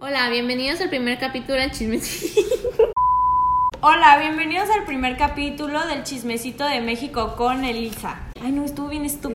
[0.00, 2.40] Hola, bienvenidos al primer capítulo del Chismecito.
[3.80, 8.20] Hola, bienvenidos al primer capítulo del Chismecito de México con Elisa.
[8.40, 9.34] Ay, no, estuvo bien estúpido.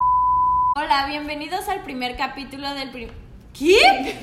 [0.77, 3.13] Hola, bienvenidos al primer capítulo del primer...
[3.51, 4.21] ¿Qué?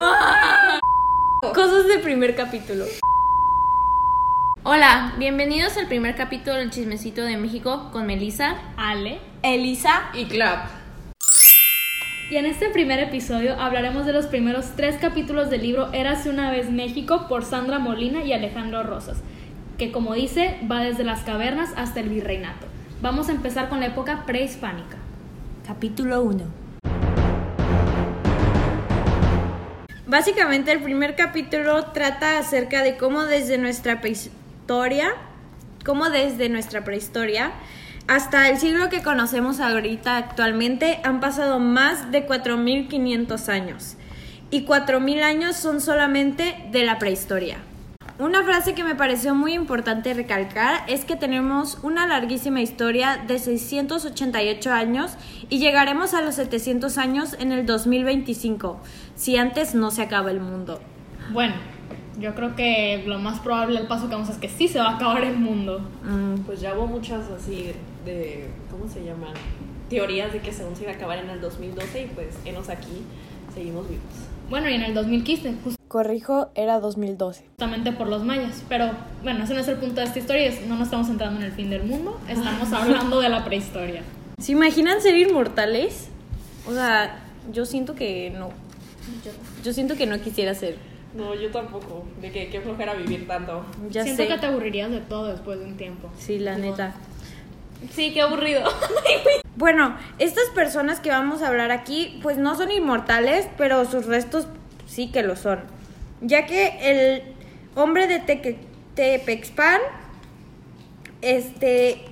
[1.54, 2.86] Cosas del primer capítulo.
[4.62, 10.75] Hola, bienvenidos al primer capítulo del Chismecito de México con Melissa, Ale, Elisa y Clap.
[12.28, 16.50] Y en este primer episodio hablaremos de los primeros tres capítulos del libro Érase una
[16.50, 19.18] vez México por Sandra Molina y Alejandro Rosas,
[19.78, 22.66] que como dice va desde las cavernas hasta el virreinato.
[23.00, 24.96] Vamos a empezar con la época prehispánica.
[25.64, 26.42] Capítulo 1.
[30.08, 35.10] Básicamente el primer capítulo trata acerca de cómo desde nuestra prehistoria,
[35.84, 37.52] cómo desde nuestra prehistoria
[38.08, 43.96] hasta el siglo que conocemos ahorita actualmente han pasado más de 4.500 años.
[44.50, 47.58] Y 4.000 años son solamente de la prehistoria.
[48.18, 53.38] Una frase que me pareció muy importante recalcar es que tenemos una larguísima historia de
[53.38, 55.16] 688 años
[55.50, 58.80] y llegaremos a los 700 años en el 2025,
[59.16, 60.80] si antes no se acaba el mundo.
[61.30, 61.54] Bueno,
[62.20, 64.90] yo creo que lo más probable el paso que vamos es que sí se va
[64.90, 65.80] a acabar el mundo.
[66.04, 66.40] Mm.
[66.46, 67.72] Pues ya hubo muchas así
[68.04, 69.34] de, ¿cómo se llaman?
[69.88, 73.02] Teorías de que según se iba a acabar en el 2012 y pues enos aquí
[73.54, 74.04] seguimos vivos.
[74.48, 75.54] Bueno, y en el 2015,
[75.88, 77.44] Corrijo, era 2012.
[77.48, 78.62] Justamente por los mayas.
[78.68, 78.90] Pero
[79.22, 80.52] bueno, ese no es el punto de esta historia.
[80.68, 82.20] no nos estamos entrando en el fin del mundo.
[82.28, 84.02] Estamos hablando de la prehistoria.
[84.38, 86.08] ¿Se imaginan ser inmortales?
[86.68, 88.50] O sea, yo siento que no.
[89.64, 90.76] Yo siento que no quisiera ser.
[91.16, 92.04] No, yo tampoco.
[92.20, 93.64] De que qué flojera vivir tanto.
[93.90, 96.10] Ya Siento que te aburrirías de todo después de un tiempo.
[96.18, 96.94] Sí, la neta.
[97.92, 98.62] Sí, qué aburrido.
[99.56, 104.46] bueno, estas personas que vamos a hablar aquí, pues no son inmortales, pero sus restos
[104.86, 105.60] sí que lo son.
[106.20, 107.22] Ya que el
[107.74, 108.18] hombre de
[108.94, 109.80] Tepexpan,
[111.22, 112.02] este,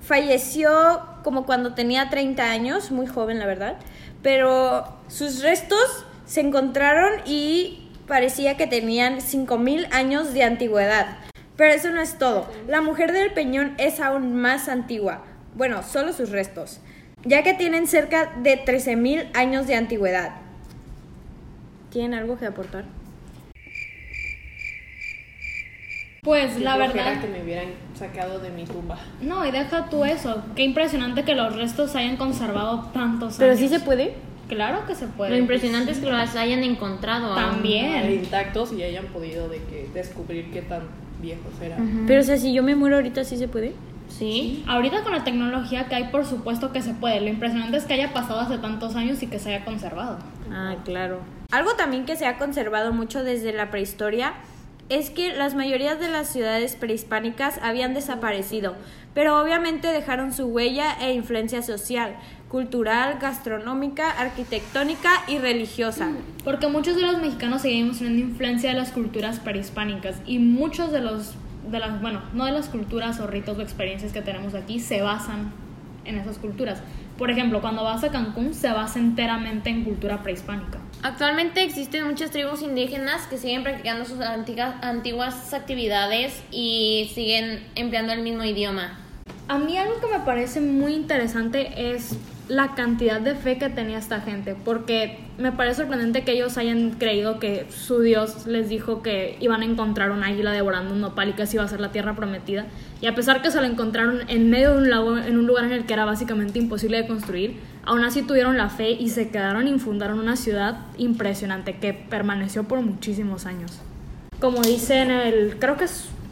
[0.00, 3.76] falleció como cuando tenía 30 años, muy joven la verdad,
[4.22, 11.18] pero sus restos se encontraron y parecía que tenían 5.000 años de antigüedad.
[11.56, 12.50] Pero eso no es todo.
[12.68, 15.24] La mujer del Peñón es aún más antigua.
[15.54, 16.80] Bueno, solo sus restos.
[17.24, 20.36] Ya que tienen cerca de 13.000 años de antigüedad.
[21.90, 22.84] ¿Tienen algo que aportar?
[26.22, 27.20] Pues la verdad.
[27.20, 28.98] que me hubieran sacado de mi tumba.
[29.20, 30.42] No, y deja tú eso.
[30.56, 33.36] Qué impresionante que los restos hayan conservado tantos años.
[33.38, 34.14] Pero sí se puede.
[34.48, 35.30] Claro que se puede.
[35.30, 40.50] Lo impresionante es que los hayan encontrado también intactos y hayan podido de que descubrir
[40.50, 40.82] qué tan
[41.20, 42.04] viejos eran.
[42.06, 43.72] Pero o sea, si yo me muero ahorita sí se puede.
[44.08, 44.64] ¿Sí?
[44.68, 47.20] Ahorita con la tecnología que hay, por supuesto que se puede.
[47.20, 50.18] Lo impresionante es que haya pasado hace tantos años y que se haya conservado.
[50.50, 51.20] Ah, claro.
[51.50, 54.34] Algo también que se ha conservado mucho desde la prehistoria
[54.88, 58.76] es que las mayorías de las ciudades prehispánicas habían desaparecido,
[59.14, 62.16] pero obviamente dejaron su huella e influencia social
[62.56, 66.12] cultural, gastronómica, arquitectónica y religiosa.
[66.42, 71.02] Porque muchos de los mexicanos seguimos teniendo influencia de las culturas prehispánicas y muchos de
[71.02, 71.34] los
[71.70, 75.02] de las, bueno, no de las culturas o ritos o experiencias que tenemos aquí se
[75.02, 75.52] basan
[76.06, 76.80] en esas culturas.
[77.18, 80.78] Por ejemplo, cuando vas a Cancún se basa enteramente en cultura prehispánica.
[81.02, 88.14] Actualmente existen muchas tribus indígenas que siguen practicando sus antiguas, antiguas actividades y siguen empleando
[88.14, 88.98] el mismo idioma.
[89.46, 92.16] A mí algo que me parece muy interesante es
[92.48, 96.92] la cantidad de fe que tenía esta gente, porque me parece sorprendente que ellos hayan
[96.92, 101.30] creído que su Dios les dijo que iban a encontrar una águila devorando un nopal
[101.30, 102.66] y que así iba a ser la tierra prometida.
[103.00, 105.64] Y a pesar que se la encontraron en medio de un lago, en un lugar
[105.64, 109.28] en el que era básicamente imposible de construir, aún así tuvieron la fe y se
[109.30, 113.80] quedaron y fundaron una ciudad impresionante que permaneció por muchísimos años.
[114.40, 115.86] Como dice en el, creo que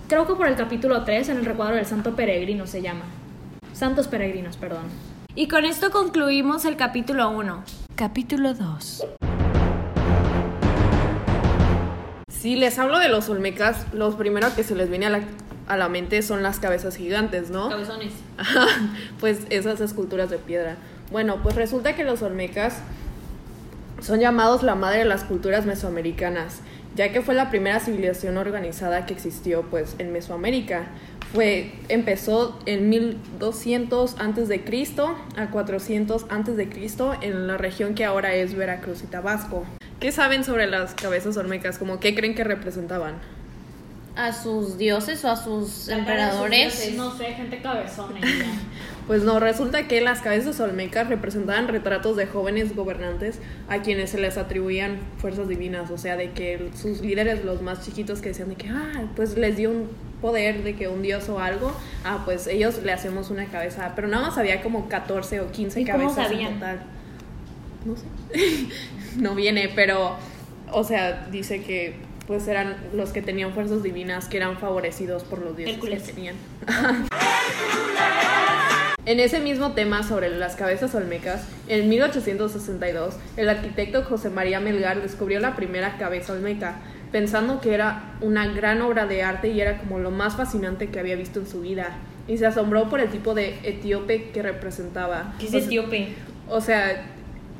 [0.09, 3.03] creo que por el capítulo 3, en el recuadro del Santo Peregrino se llama.
[3.73, 5.14] Santos Peregrinos, perdón.
[5.37, 7.65] Y con esto concluimos el capítulo 1.
[7.97, 9.05] Capítulo 2.
[12.29, 16.23] Si les hablo de los olmecas, los primeros que se les viene a la, mente
[16.23, 17.69] son las cabezas gigantes, ¿no?
[17.69, 18.13] Cabezones.
[19.19, 20.77] pues esas esculturas de piedra.
[21.11, 22.77] Bueno, pues resulta que los olmecas
[24.01, 26.61] son llamados la madre de las culturas mesoamericanas,
[26.95, 30.87] ya que fue la primera civilización organizada que existió pues en Mesoamérica
[31.35, 37.97] fue empezó en 1200 antes de Cristo a 400 antes de Cristo en la región
[37.97, 39.67] que ahora es Veracruz y Tabasco.
[39.99, 41.79] ¿Qué saben sobre las cabezas olmecas?
[41.79, 43.17] Como qué creen que representaban?
[44.17, 46.93] a sus dioses o a sus emperadores.
[46.95, 48.21] No sé, gente cabezona.
[49.07, 53.39] Pues no, resulta que las cabezas olmecas representaban retratos de jóvenes gobernantes
[53.69, 57.85] a quienes se les atribuían fuerzas divinas, o sea, de que sus líderes, los más
[57.85, 59.91] chiquitos que decían de que, ah, pues les dio un
[60.25, 61.71] poder de que un dios o algo,
[62.03, 65.83] ah, pues ellos le hacemos una cabeza, pero nada más había como 14 o 15
[65.83, 66.83] ¿Y cómo cabezas en total.
[67.85, 68.07] No sé.
[69.19, 70.17] no viene, pero,
[70.73, 75.41] o sea, dice que pues eran los que tenían fuerzas divinas, que eran favorecidos por
[75.41, 76.03] los dioses Hércules.
[76.05, 76.37] que tenían.
[79.07, 85.03] En ese mismo tema sobre las cabezas olmecas, en 1862, el arquitecto José María Melgar
[85.03, 86.77] descubrió la primera cabeza olmeca,
[87.15, 90.99] pensando que era una gran obra de arte y era como lo más fascinante que
[90.99, 91.91] había visto en su vida.
[92.27, 95.33] Y se asombró por el tipo de etíope que representaba.
[95.39, 96.09] ¿Qué es O sea- etíope?
[96.51, 97.07] o sea,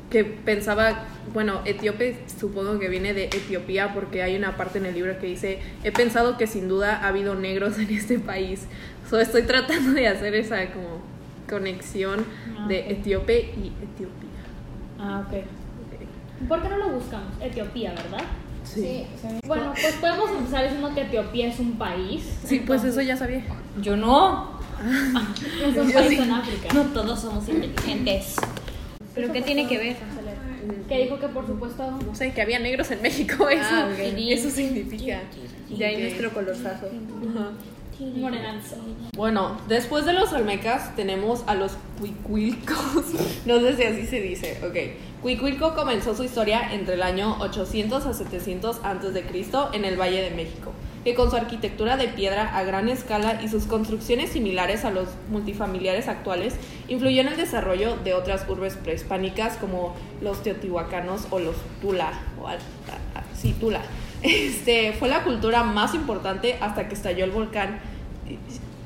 [0.09, 4.93] que pensaba, bueno, etíope supongo que viene de Etiopía porque hay una parte en el
[4.93, 8.65] libro que dice, he pensado que sin duda ha habido negros en este país.
[9.09, 10.99] So, estoy tratando de hacer esa como
[11.49, 12.25] conexión
[12.59, 14.43] Ah, de etíope y Etiopía.
[14.99, 16.47] Ah, ok.
[16.49, 17.31] ¿Por qué no lo buscamos?
[17.41, 18.25] Etiopía, ¿verdad?
[18.65, 19.05] Sí.
[19.45, 22.23] Bueno, pues podemos empezar diciendo que Etiopía es un país.
[22.45, 23.43] Sí, pues eso ya sabía.
[23.81, 24.55] Yo no.
[25.63, 26.15] Es un Yo país sí.
[26.17, 26.73] en África.
[26.73, 28.35] No todos somos inteligentes.
[29.13, 29.95] ¿Pero qué tiene que ver?
[30.89, 34.49] Que dijo que por supuesto No sé, que había negros en México, eso, Ah, eso
[34.49, 35.21] significa.
[35.69, 36.87] De ahí nuestro colorzazo.
[36.87, 37.51] Ajá.
[37.99, 38.75] Morenazo.
[39.15, 42.75] Bueno, después de los olmecas tenemos a los cuicuilcos.
[43.45, 44.59] No sé si así se dice.
[44.67, 45.21] Ok.
[45.21, 49.99] Cuicuilco comenzó su historia entre el año 800 a 700 antes de Cristo en el
[49.99, 50.71] Valle de México,
[51.03, 55.07] que con su arquitectura de piedra a gran escala y sus construcciones similares a los
[55.29, 56.55] multifamiliares actuales,
[56.87, 62.11] influyó en el desarrollo de otras urbes prehispánicas como los teotihuacanos o los tula.
[62.41, 62.47] O
[63.35, 63.81] sí, tula.
[64.25, 67.79] Este, fue la cultura más importante hasta que estalló el volcán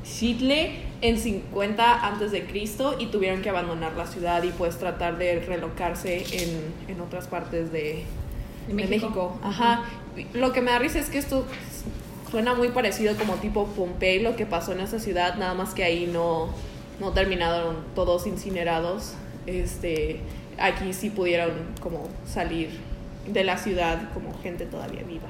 [0.04, 0.72] Xitle
[1.02, 5.40] en 50 antes de Cristo y tuvieron que abandonar la ciudad y pues tratar de
[5.40, 8.04] relocarse en, en otras partes de,
[8.68, 8.90] de México.
[8.90, 9.40] México.
[9.42, 9.86] Ajá.
[10.34, 11.46] Lo que me da risa es que esto
[12.30, 15.84] suena muy parecido como tipo Pompey, lo que pasó en esa ciudad, nada más que
[15.84, 16.50] ahí no,
[17.00, 19.14] no terminaron todos incinerados.
[19.46, 20.20] Este,
[20.58, 22.89] aquí sí pudieron como salir
[23.31, 25.28] de la ciudad como gente todavía viva.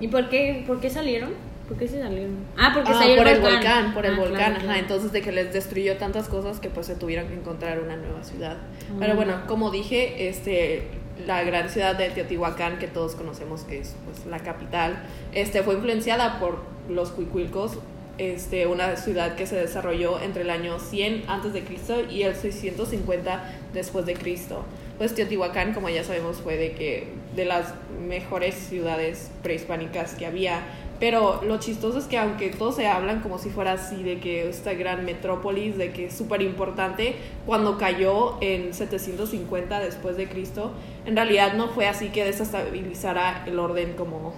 [0.00, 1.30] ¿Y por qué, por qué salieron?
[1.68, 2.36] ¿Por qué se salieron?
[2.58, 3.54] Ah, porque Ah, salió por el volcán.
[3.60, 4.78] volcán, por el Ah, volcán, claro, ajá, claro.
[4.80, 8.24] entonces de que les destruyó tantas cosas que pues se tuvieron que encontrar una nueva
[8.24, 8.56] ciudad.
[8.90, 8.96] Ah.
[8.98, 10.88] Pero bueno, como dije, este
[11.26, 15.02] la gran ciudad de Teotihuacán que todos conocemos que es pues la capital,
[15.34, 17.78] este fue influenciada por los cuicuilcos,
[18.18, 22.34] este una ciudad que se desarrolló entre el año 100 antes de Cristo y el
[22.34, 24.64] 650 después de Cristo.
[24.98, 27.72] Pues Teotihuacán, como ya sabemos, fue de que de las
[28.06, 30.60] mejores ciudades prehispánicas que había.
[30.98, 34.50] Pero lo chistoso es que aunque todos se hablan como si fuera así, de que
[34.50, 37.16] esta gran metrópolis, de que es súper importante,
[37.46, 40.72] cuando cayó en 750 después de Cristo,
[41.06, 44.34] en realidad no fue así que desestabilizara el orden como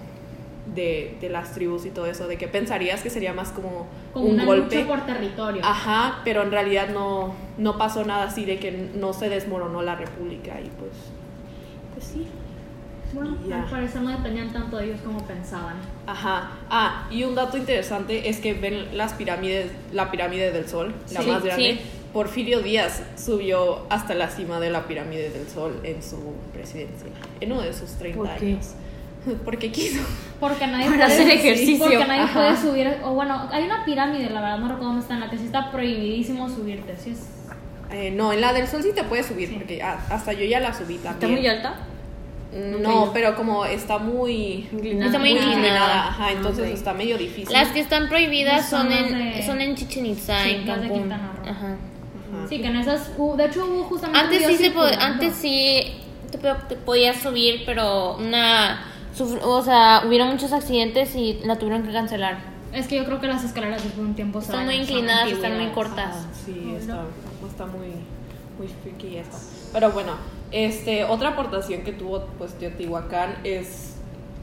[0.67, 4.27] de, de las tribus y todo eso, de que pensarías que sería más como, Como
[4.27, 4.77] un una golpe.
[4.77, 5.61] lucha por territorio.
[5.65, 9.97] Ajá, pero en realidad no, no pasó nada así de que no se desmoronó la
[9.97, 10.93] república y pues,
[11.95, 12.27] pues sí.
[13.13, 15.75] Bueno, al parecer no dependían tanto de ellos como pensaban.
[16.07, 16.53] Ajá.
[16.71, 21.21] Ah, y un dato interesante es que ven las pirámides, la pirámide del Sol, la
[21.21, 21.79] Sí, más grande.
[21.83, 21.91] sí.
[22.15, 26.19] Porfirio Díaz subió hasta la cima de la pirámide del Sol en su
[26.55, 27.07] presidencia,
[27.41, 28.47] en uno de sus 30 ¿Por qué?
[28.47, 28.75] años.
[29.45, 30.03] Porque quiso.
[30.41, 31.79] Porque nadie Para puede, hacer ejercicio.
[31.79, 32.33] Porque nadie Ajá.
[32.35, 32.97] puede subir.
[33.05, 35.45] O bueno, hay una pirámide, la verdad no recuerdo dónde está, en la que sí
[35.47, 36.97] está prohibidísimo subirte.
[36.97, 37.29] Sí es,
[37.91, 39.55] Eh, no, en la del Sol sí te puedes subir, Sí.
[39.57, 41.13] porque ah, hasta yo ya la subí también.
[41.15, 41.75] ¿Está muy alta?
[42.81, 43.11] No, Ok.
[43.15, 45.07] pero como está muy Inclinada.
[45.07, 46.09] Está muy inclinada.
[46.09, 46.75] Ajá, entonces ok.
[46.75, 47.53] está medio difícil.
[47.53, 50.73] Las que están prohibidas Son son en, de- son en Chichen Itza, Sí, en de
[50.73, 50.99] Cancún.
[51.01, 51.43] Quintana Roo.
[51.51, 51.67] Ajá.
[51.67, 52.49] Ajá.
[52.49, 53.11] Sí, que en esas.
[53.37, 54.21] de hecho, hubo justamente.
[54.21, 55.95] Antes sí, se antes sí
[56.31, 58.92] te, te podías subir, pero una...
[59.21, 62.39] o sea, hubieron muchos accidentes y la tuvieron que cancelar.
[62.73, 65.59] Es que yo creo que las escaleras después de un tiempo Están muy inclinadas, están
[65.59, 66.17] muy cortas.
[66.17, 67.03] Ah, sí, está,
[67.47, 67.89] está muy,
[68.59, 69.37] muy freaky esto.
[69.73, 70.13] Pero bueno,
[70.51, 73.97] este, otra aportación que tuvo pues Teotihuacán es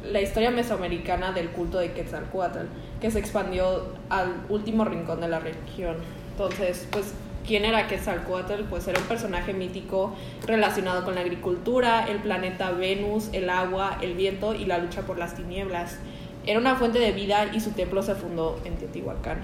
[0.04, 2.68] la historia mesoamericana del culto de Quetzalcoatl,
[3.02, 5.98] que se expandió al último rincón de la región.
[6.32, 7.14] Entonces, pues,
[7.46, 8.64] ¿quién era Quetzalcoatl?
[8.70, 10.14] Pues era un personaje mítico
[10.46, 15.18] relacionado con la agricultura, el planeta Venus, el agua, el viento y la lucha por
[15.18, 15.98] las tinieblas.
[16.46, 19.40] Era una fuente de vida y su templo se fundó en Teotihuacán.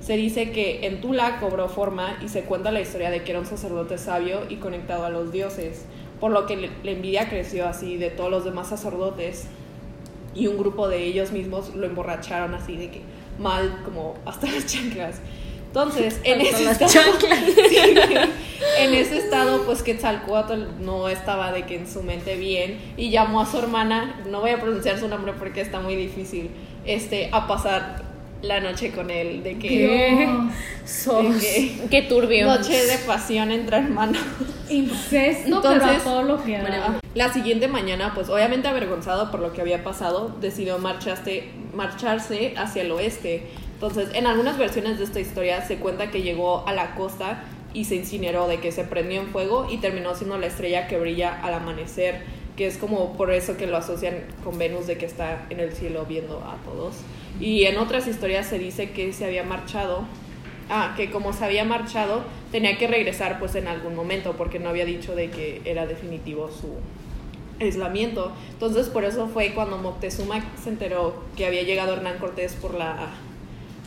[0.00, 3.40] Se dice que en Tula cobró forma y se cuenta la historia de que era
[3.40, 5.84] un sacerdote sabio y conectado a los dioses,
[6.18, 9.46] por lo que la envidia creció así de todos los demás sacerdotes.
[10.32, 13.00] y un grupo de ellos mismos lo emborracharon así de que
[13.40, 15.20] mal, como hasta las chanclas.
[15.70, 16.92] Entonces, en ese, estado,
[18.78, 23.40] en ese estado, pues Quetzalcoatl no estaba de que en su mente bien y llamó
[23.40, 26.50] a su hermana, no voy a pronunciar su nombre porque está muy difícil,
[26.84, 28.02] este, a pasar
[28.42, 30.28] la noche con él, de que...
[30.84, 31.34] Sos.
[31.34, 32.46] de que- Qué turbio.
[32.46, 34.22] Noche de pasión entre hermanos.
[34.68, 37.00] Incesto, pero a Entonces, todo lo que da.
[37.14, 42.82] La siguiente mañana, pues obviamente avergonzado por lo que había pasado, decidió marchaste, marcharse hacia
[42.82, 43.44] el oeste.
[43.80, 47.84] Entonces, en algunas versiones de esta historia se cuenta que llegó a la costa y
[47.84, 51.40] se incineró, de que se prendió en fuego y terminó siendo la estrella que brilla
[51.42, 52.22] al amanecer,
[52.56, 55.72] que es como por eso que lo asocian con Venus, de que está en el
[55.72, 56.96] cielo viendo a todos.
[57.40, 60.04] Y en otras historias se dice que se había marchado
[60.72, 62.22] Ah, que como se había marchado,
[62.52, 66.48] tenía que regresar pues en algún momento, porque no había dicho de que era definitivo
[66.48, 66.76] su
[67.58, 68.30] aislamiento.
[68.52, 73.08] Entonces por eso fue cuando Moctezuma se enteró que había llegado Hernán Cortés por la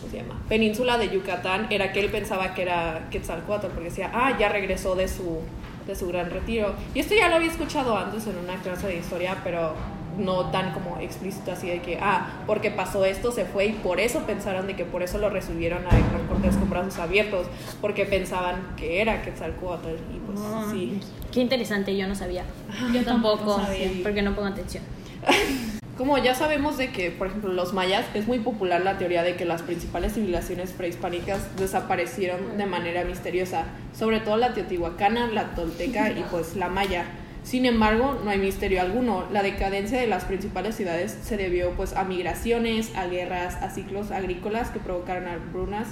[0.03, 0.39] ¿cómo se llama?
[0.49, 4.95] península de Yucatán, era que él pensaba que era Quetzalcóatl, porque decía, ah, ya regresó
[4.95, 5.39] de su,
[5.87, 6.73] de su gran retiro.
[6.93, 9.73] Y esto ya lo había escuchado antes en una clase de historia, pero
[10.17, 13.99] no tan como explícito así de que, ah, porque pasó esto, se fue y por
[13.99, 17.47] eso pensaron de que por eso lo recibieron a Hernán Cortés con brazos abiertos,
[17.81, 20.67] porque pensaban que era Quetzalcóatl y pues Ah.
[20.71, 20.99] sí.
[21.31, 22.43] Qué interesante, yo no sabía.
[22.93, 23.89] Yo tampoco Tampoco, sabía.
[24.03, 24.83] porque no pongo atención.
[25.97, 29.35] Como ya sabemos de que, por ejemplo, los mayas, es muy popular la teoría de
[29.35, 36.09] que las principales civilizaciones prehispánicas desaparecieron de manera misteriosa, sobre todo la teotihuacana, la tolteca
[36.09, 37.05] y pues la maya.
[37.43, 39.25] Sin embargo, no hay misterio alguno.
[39.31, 44.09] La decadencia de las principales ciudades se debió pues a migraciones, a guerras, a ciclos
[44.09, 45.89] agrícolas que provocaron hambrunas,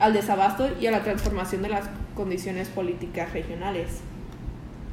[0.00, 1.84] al desabasto y a la transformación de las
[2.16, 4.00] condiciones políticas regionales.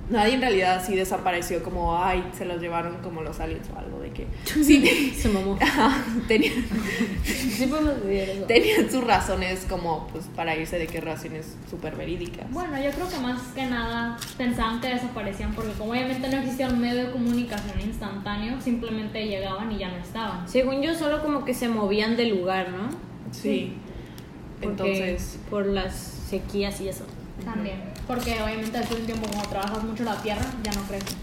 [0.09, 3.99] Nadie en realidad así desapareció como, ay, se los llevaron como los aliens o algo
[3.99, 4.27] de que...
[4.45, 5.57] Sí, Se mamó.
[6.27, 6.53] Tenían,
[7.23, 7.63] Sí
[8.09, 8.43] eso.
[8.45, 12.51] tenían sus razones como pues para irse de que razones súper verídicas.
[12.51, 16.67] Bueno, yo creo que más que nada pensaban que desaparecían porque como obviamente no existía
[16.67, 20.47] un medio de comunicación instantáneo, simplemente llegaban y ya no estaban.
[20.49, 22.89] Según yo, solo como que se movían del lugar, ¿no?
[23.31, 23.73] Sí.
[24.61, 27.05] Entonces, Por las sequías y eso.
[27.43, 27.92] También.
[28.07, 31.15] Porque obviamente después de un tiempo como trabajas mucho la tierra, ya no crece.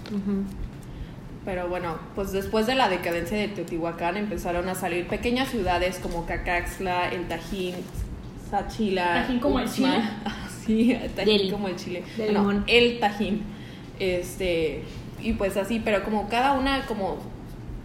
[1.45, 6.27] pero bueno, pues después de la decadencia de Teotihuacán empezaron a salir pequeñas ciudades como
[6.27, 7.75] Cacaxla, el Tajín,
[8.51, 9.15] Sachila.
[9.23, 9.71] ¿Tajín como el.
[9.71, 9.89] Chile?
[10.25, 12.03] Ah, sí, el Tajín Del- como el Chile.
[12.17, 12.65] del Bueno, limón.
[12.67, 13.43] el Tajín.
[13.99, 14.83] Este,
[15.23, 17.19] y pues así, pero como cada una como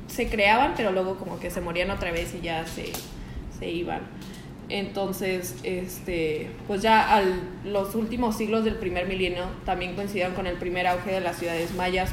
[0.07, 2.91] se creaban, pero luego como que se morían otra vez y ya se,
[3.59, 4.01] se iban.
[4.69, 10.57] Entonces, este, pues ya al, los últimos siglos del primer milenio también coincidieron con el
[10.57, 12.12] primer auge de las ciudades mayas,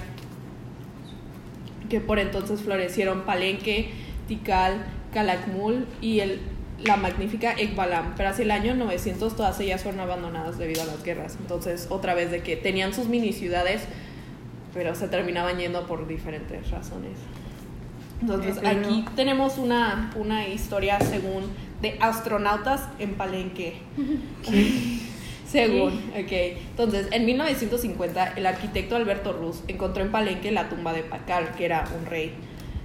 [1.88, 3.90] que por entonces florecieron Palenque,
[4.28, 6.40] Tikal, Calakmul y el,
[6.85, 8.14] la magnífica Ekbalam.
[8.16, 11.38] Pero hacia el año 900 todas ellas fueron abandonadas debido a las guerras.
[11.40, 13.85] Entonces, otra vez de que tenían sus mini ciudades,
[14.75, 17.12] pero se terminaban yendo por diferentes razones.
[18.21, 21.44] Entonces, aquí tenemos una, una historia según
[21.82, 23.74] de astronautas en Palenque.
[25.46, 26.32] Según, ok.
[26.70, 31.66] Entonces, en 1950, el arquitecto Alberto Ruz encontró en Palenque la tumba de Pacal, que
[31.66, 32.32] era un rey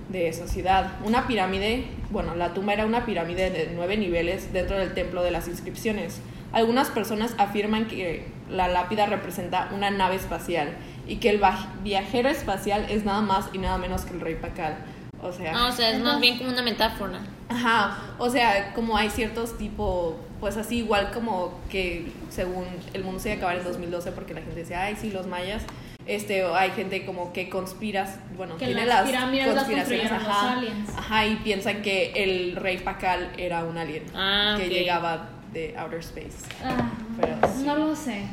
[0.09, 0.91] de esa ciudad.
[1.05, 5.31] Una pirámide, bueno, la tumba era una pirámide de nueve niveles dentro del templo de
[5.31, 6.19] las inscripciones.
[6.51, 10.73] Algunas personas afirman que la lápida representa una nave espacial
[11.07, 11.41] y que el
[11.83, 14.77] viajero espacial es nada más y nada menos que el rey Pacal.
[15.21, 17.19] O sea, Ah, o sea, es más bien como una metáfora.
[17.49, 23.19] Ajá, o sea, como hay ciertos tipo, pues así igual como que según el mundo
[23.19, 25.63] se iba a acabar en 2012 porque la gente decía, ay, sí, los mayas,
[26.05, 30.89] este, o hay gente como que conspiras, bueno, Que tiene las conspiraciones, los ajá, aliens.
[30.97, 35.99] ajá, y piensan que el rey Pacal era un alien Ah, que llegaba de outer
[35.99, 36.37] space.
[36.63, 37.63] Ah, Pero sí.
[37.65, 38.23] No lo sé.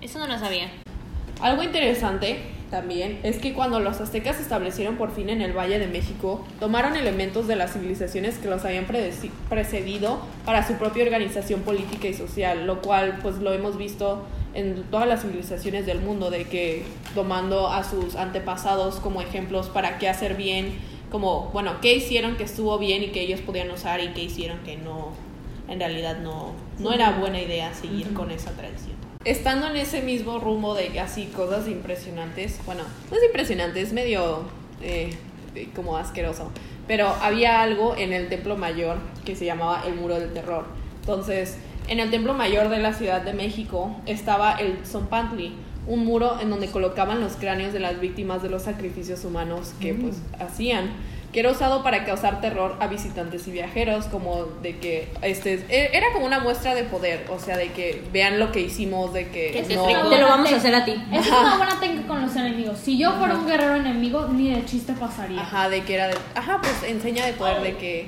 [0.00, 0.68] Eso no lo sabía.
[1.40, 2.40] Algo interesante
[2.74, 6.44] también es que cuando los aztecas se establecieron por fin en el Valle de México,
[6.58, 8.84] tomaron elementos de las civilizaciones que los habían
[9.48, 14.82] precedido para su propia organización política y social, lo cual pues lo hemos visto en
[14.90, 16.82] todas las civilizaciones del mundo, de que
[17.14, 20.72] tomando a sus antepasados como ejemplos para qué hacer bien,
[21.12, 24.58] como, bueno, qué hicieron que estuvo bien y que ellos podían usar y qué hicieron
[24.64, 25.12] que no,
[25.68, 26.50] en realidad no,
[26.80, 31.26] no era buena idea seguir con esa tradición estando en ese mismo rumbo de así
[31.26, 34.42] cosas impresionantes, bueno, no es impresionante, es medio
[34.82, 35.14] eh,
[35.74, 36.50] como asqueroso,
[36.86, 40.66] pero había algo en el templo mayor que se llamaba el muro del terror.
[41.00, 45.54] Entonces, en el templo mayor de la Ciudad de México estaba el Zompantli,
[45.86, 49.94] un muro en donde colocaban los cráneos de las víctimas de los sacrificios humanos que
[49.94, 50.90] pues hacían.
[51.34, 55.90] Que era usado para causar terror a visitantes y viajeros, como de que este e-
[55.92, 59.30] era como una muestra de poder, o sea, de que vean lo que hicimos, de
[59.30, 60.08] que Que no-.
[60.08, 60.94] Te lo vamos a hacer a ti.
[61.10, 62.78] Esa es una buena técnica con los enemigos.
[62.78, 65.40] Si yo fuera un guerrero enemigo, ni de chiste pasaría.
[65.40, 66.14] Ajá, de que era de.
[66.36, 68.06] Ajá, pues enseña de poder de que.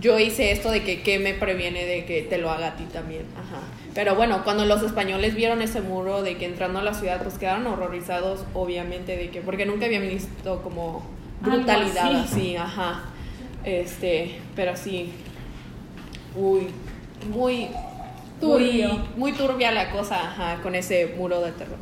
[0.00, 2.84] Yo hice esto de que, que me previene de que te lo haga a ti
[2.84, 3.22] también.
[3.34, 3.62] Ajá.
[3.94, 7.36] Pero bueno, cuando los españoles vieron ese muro de que entrando a la ciudad, pues
[7.38, 9.40] quedaron horrorizados, obviamente, de que.
[9.40, 12.34] Porque nunca habían visto como Algo brutalidad así.
[12.34, 13.00] así, ajá.
[13.64, 15.12] Este, pero sí.
[16.36, 16.68] Uy,
[17.30, 17.68] muy.
[18.40, 18.88] Turbio.
[18.88, 21.78] Muy, muy turbia la cosa, ajá, con ese muro de terror.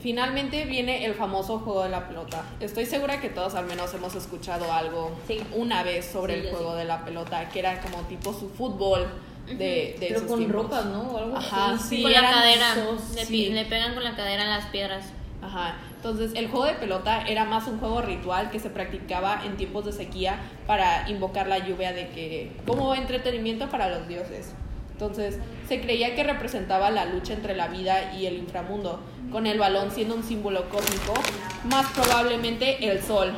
[0.00, 2.44] Finalmente viene el famoso juego de la pelota.
[2.60, 5.40] Estoy segura que todos al menos hemos escuchado algo Sí.
[5.54, 6.78] una vez sobre Sí, el juego sí.
[6.78, 9.06] de la pelota, que era como tipo su fútbol
[9.46, 10.84] de, de Pero esos con tiempos.
[10.86, 11.00] ¿no?
[11.02, 11.96] O algo Ajá, así.
[11.96, 12.02] sí.
[12.02, 12.74] con la cadera.
[13.30, 15.04] Le, le pegan con la cadera en las piedras.
[15.42, 15.74] Ajá.
[15.98, 19.84] Entonces, el juego de pelota era más un juego ritual que se practicaba en tiempos
[19.84, 24.54] de sequía para invocar la lluvia de que como entretenimiento para los dioses.
[24.92, 29.00] Entonces, se creía que representaba la lucha entre la vida y el inframundo,
[29.32, 31.14] con el balón siendo un símbolo cósmico,
[31.64, 33.32] más probablemente el sol.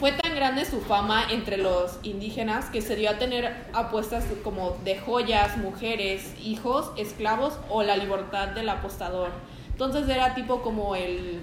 [0.00, 4.76] Fue tan grande su fama entre los indígenas que se dio a tener apuestas como
[4.84, 9.28] de joyas, mujeres, hijos, esclavos o la libertad del apostador.
[9.68, 11.40] Entonces era tipo como el...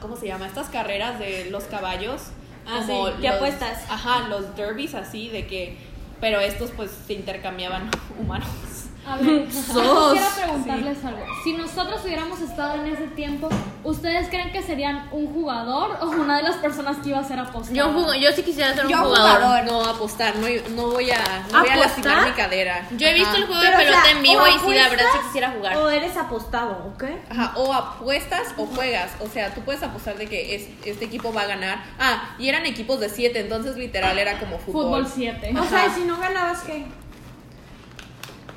[0.00, 0.46] ¿Cómo se llama?
[0.46, 2.22] Estas carreras de los caballos.
[2.66, 3.84] Ah, como sí, que los- apuestas.
[3.90, 5.76] Ajá, los derbies así, de que...
[6.20, 8.48] Pero estos pues se intercambiaban humanos.
[9.10, 10.12] A ver, Sos.
[10.12, 11.20] quisiera preguntarles algo.
[11.44, 13.48] Si nosotros hubiéramos estado en ese tiempo,
[13.84, 17.38] ¿ustedes creen que serían un jugador o una de las personas que iba a ser
[17.38, 17.74] apostada?
[17.76, 19.64] Yo, jugo- yo sí quisiera ser un Yo jugador.
[19.64, 21.18] No apostar, no, no voy a,
[21.52, 22.28] no voy a lastimar ¿Apostar?
[22.30, 22.86] mi cadera.
[22.96, 23.38] Yo he visto Ajá.
[23.38, 25.18] el juego Pero, de o pelota sea, en vivo o y sí, la verdad sí
[25.26, 25.76] quisiera jugar.
[25.76, 27.04] O eres apostado, ¿ok?
[27.30, 29.10] Ajá, o apuestas o juegas.
[29.20, 31.82] O sea, tú puedes apostar de que es- este equipo va a ganar.
[31.98, 35.04] Ah, y eran equipos de siete, entonces literal era como fútbol.
[35.04, 35.54] Fútbol 7.
[35.58, 36.84] O sea, si no ganabas, ¿qué?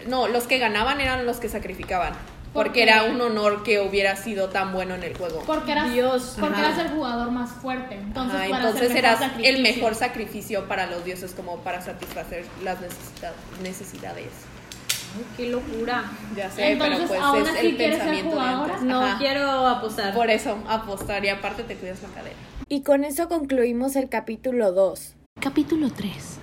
[0.07, 2.13] No, los que ganaban eran los que sacrificaban.
[2.53, 2.89] ¿Por Porque qué?
[2.91, 5.41] era un honor que hubiera sido tan bueno en el juego.
[5.48, 7.95] Porque eras, Dios, porque eras el jugador más fuerte.
[7.95, 12.78] Entonces, Ajá, entonces hacer eras el mejor sacrificio para los dioses como para satisfacer las
[13.63, 14.28] necesidades.
[15.15, 16.04] Ay, qué locura.
[16.36, 18.86] Ya sé, Entonces, pero pues ¿aún es así el quieres ser pensamiento de.
[18.86, 19.17] No Ajá.
[19.17, 20.13] quiero apostar.
[20.13, 22.36] Por eso, apostar y aparte te cuidas la cadera.
[22.69, 25.15] Y con eso concluimos el capítulo 2.
[25.39, 26.42] Capítulo 3.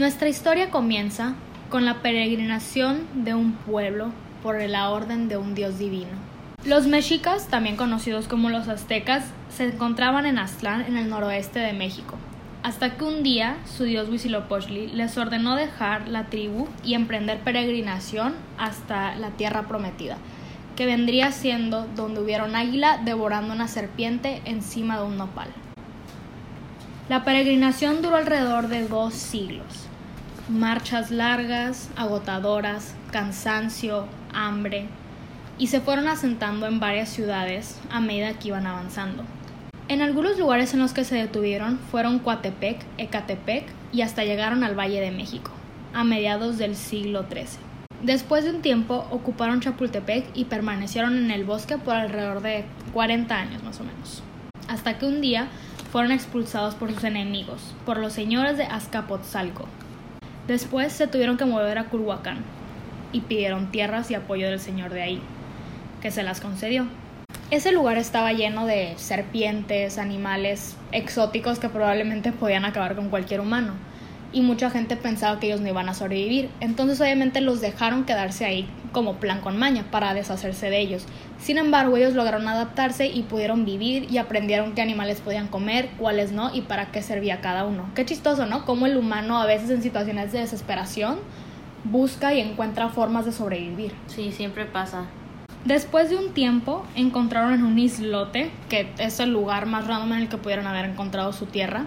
[0.00, 1.34] Nuestra historia comienza
[1.68, 6.08] con la peregrinación de un pueblo por la orden de un dios divino.
[6.64, 11.74] Los mexicas, también conocidos como los aztecas, se encontraban en Aztlán, en el noroeste de
[11.74, 12.16] México,
[12.62, 18.36] hasta que un día su dios Huitzilopochtli les ordenó dejar la tribu y emprender peregrinación
[18.56, 20.16] hasta la tierra prometida,
[20.76, 25.50] que vendría siendo donde hubiera un águila devorando una serpiente encima de un nopal.
[27.10, 29.89] La peregrinación duró alrededor de dos siglos.
[30.50, 34.88] Marchas largas, agotadoras, cansancio, hambre,
[35.58, 39.22] y se fueron asentando en varias ciudades a medida que iban avanzando.
[39.86, 44.76] En algunos lugares en los que se detuvieron fueron Coatepec, Ecatepec y hasta llegaron al
[44.76, 45.52] Valle de México,
[45.94, 47.60] a mediados del siglo XIII.
[48.02, 53.36] Después de un tiempo ocuparon Chapultepec y permanecieron en el bosque por alrededor de 40
[53.36, 54.24] años más o menos,
[54.66, 55.46] hasta que un día
[55.92, 59.68] fueron expulsados por sus enemigos, por los señores de Azcapotzalco.
[60.50, 62.38] Después se tuvieron que mover a Culhuacán
[63.12, 65.22] y pidieron tierras y apoyo del señor de ahí,
[66.02, 66.88] que se las concedió.
[67.52, 73.74] Ese lugar estaba lleno de serpientes, animales exóticos que probablemente podían acabar con cualquier humano.
[74.32, 76.50] Y mucha gente pensaba que ellos no iban a sobrevivir.
[76.60, 81.06] Entonces obviamente los dejaron quedarse ahí como plan con maña para deshacerse de ellos.
[81.38, 86.32] Sin embargo, ellos lograron adaptarse y pudieron vivir y aprendieron qué animales podían comer, cuáles
[86.32, 87.90] no y para qué servía cada uno.
[87.94, 88.64] Qué chistoso, ¿no?
[88.64, 91.18] Cómo el humano a veces en situaciones de desesperación
[91.84, 93.92] busca y encuentra formas de sobrevivir.
[94.06, 95.06] Sí, siempre pasa.
[95.64, 100.18] Después de un tiempo encontraron en un islote, que es el lugar más random en
[100.20, 101.84] el que pudieron haber encontrado su tierra.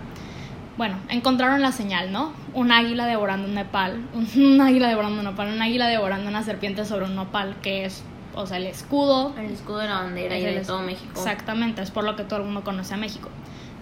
[0.77, 2.33] Bueno, encontraron la señal, ¿no?
[2.53, 4.01] Un águila devorando un nopal,
[4.36, 8.03] un águila devorando un nopal, un águila devorando una serpiente sobre un nopal, que es,
[8.33, 9.33] o sea, el escudo.
[9.38, 11.12] El escudo de la bandera y de todo México.
[11.15, 13.29] Exactamente, es por lo que todo el mundo conoce a México.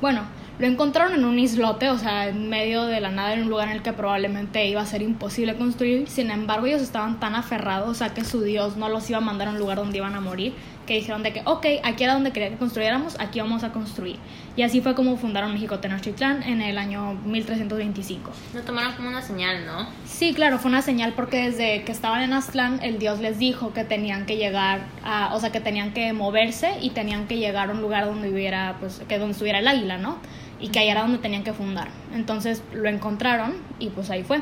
[0.02, 0.24] Bueno,
[0.58, 3.70] lo encontraron en un islote, o sea, en medio de la nada, en un lugar
[3.70, 6.10] en el que probablemente iba a ser imposible construir.
[6.10, 9.48] Sin embargo, ellos estaban tan aferrados a que su Dios no los iba a mandar
[9.48, 12.32] a un lugar donde iban a morir, que dijeron de que, ok, aquí era donde
[12.32, 14.18] quería que construyéramos, aquí vamos a construir.
[14.56, 18.32] Y así fue como fundaron México Tenochtitlán en el año 1325.
[18.54, 19.88] Lo tomaron como una señal, ¿no?
[20.06, 23.74] Sí, claro, fue una señal porque desde que estaban en Aztlán, el dios les dijo
[23.74, 27.70] que tenían que llegar a, o sea, que tenían que moverse y tenían que llegar
[27.70, 30.18] a un lugar donde hubiera, pues, que donde estuviera el águila, ¿no?
[30.60, 31.88] Y que ahí era donde tenían que fundar.
[32.14, 34.42] Entonces lo encontraron y pues ahí fue.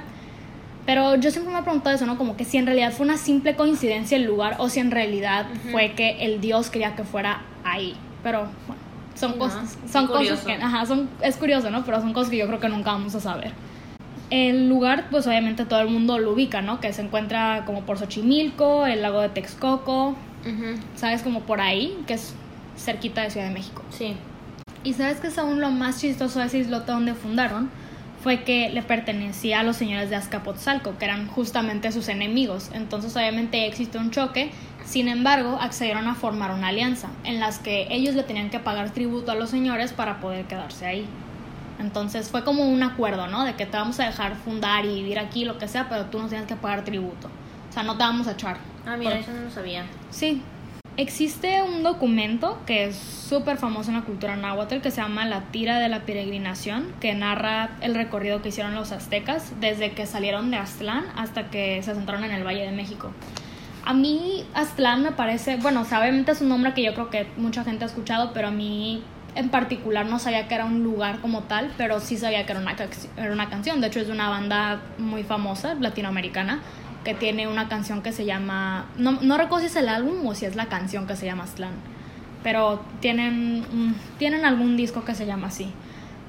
[0.90, 2.18] Pero yo siempre me he preguntado eso, ¿no?
[2.18, 5.46] Como que si en realidad fue una simple coincidencia el lugar o si en realidad
[5.72, 7.96] fue que el dios quería que fuera ahí.
[8.24, 8.82] Pero bueno,
[9.14, 11.86] son cosas, son cosas que, ajá, son, es curioso, ¿no?
[11.86, 13.52] Pero son cosas que yo creo que nunca vamos a saber.
[14.32, 16.80] El lugar, pues obviamente todo el mundo lo ubica, ¿no?
[16.80, 21.22] Que se encuentra como por Xochimilco, el lago de Texcoco, Ujú, ¿sabes?
[21.22, 22.34] Como por ahí, que es
[22.76, 23.84] cerquita de Ciudad de México.
[23.92, 24.16] Sí.
[24.84, 27.70] Y sabes que es aún lo más chistoso de ese islote donde fundaron
[28.22, 32.70] fue que le pertenecía a los señores de Azcapotzalco, que eran justamente sus enemigos.
[32.74, 34.52] Entonces obviamente existe un choque.
[34.86, 38.90] Sin embargo, accedieron a formar una alianza en las que ellos le tenían que pagar
[38.92, 41.06] tributo a los señores para poder quedarse ahí.
[41.80, 43.46] Entonces fue como un acuerdo, ¿no?
[43.46, 46.20] De que te vamos a dejar fundar y vivir aquí, lo que sea, pero tú
[46.20, 47.30] nos tienes que pagar tributo.
[47.70, 48.58] O sea, no te vamos a echar.
[48.86, 49.86] Ah, mira, Por- eso no lo sabía.
[50.10, 50.42] Sí.
[51.00, 55.44] Existe un documento que es súper famoso en la cultura náhuatl que se llama La
[55.44, 60.52] tira de la peregrinación, que narra el recorrido que hicieron los aztecas desde que salieron
[60.52, 63.12] de Aztlán hasta que se asentaron en el Valle de México.
[63.86, 67.64] A mí Aztlán me parece, bueno, obviamente es un nombre que yo creo que mucha
[67.64, 69.02] gente ha escuchado, pero a mí
[69.36, 72.60] en particular no sabía que era un lugar como tal, pero sí sabía que era
[72.60, 72.76] una,
[73.16, 73.80] era una canción.
[73.80, 76.60] De hecho, es de una banda muy famosa, latinoamericana,
[77.10, 78.86] que tiene una canción que se llama.
[78.98, 81.44] No, no recuerdo si es el álbum o si es la canción que se llama
[81.46, 81.72] Aztlán,
[82.44, 85.72] pero tienen, un- tienen algún disco que se llama así.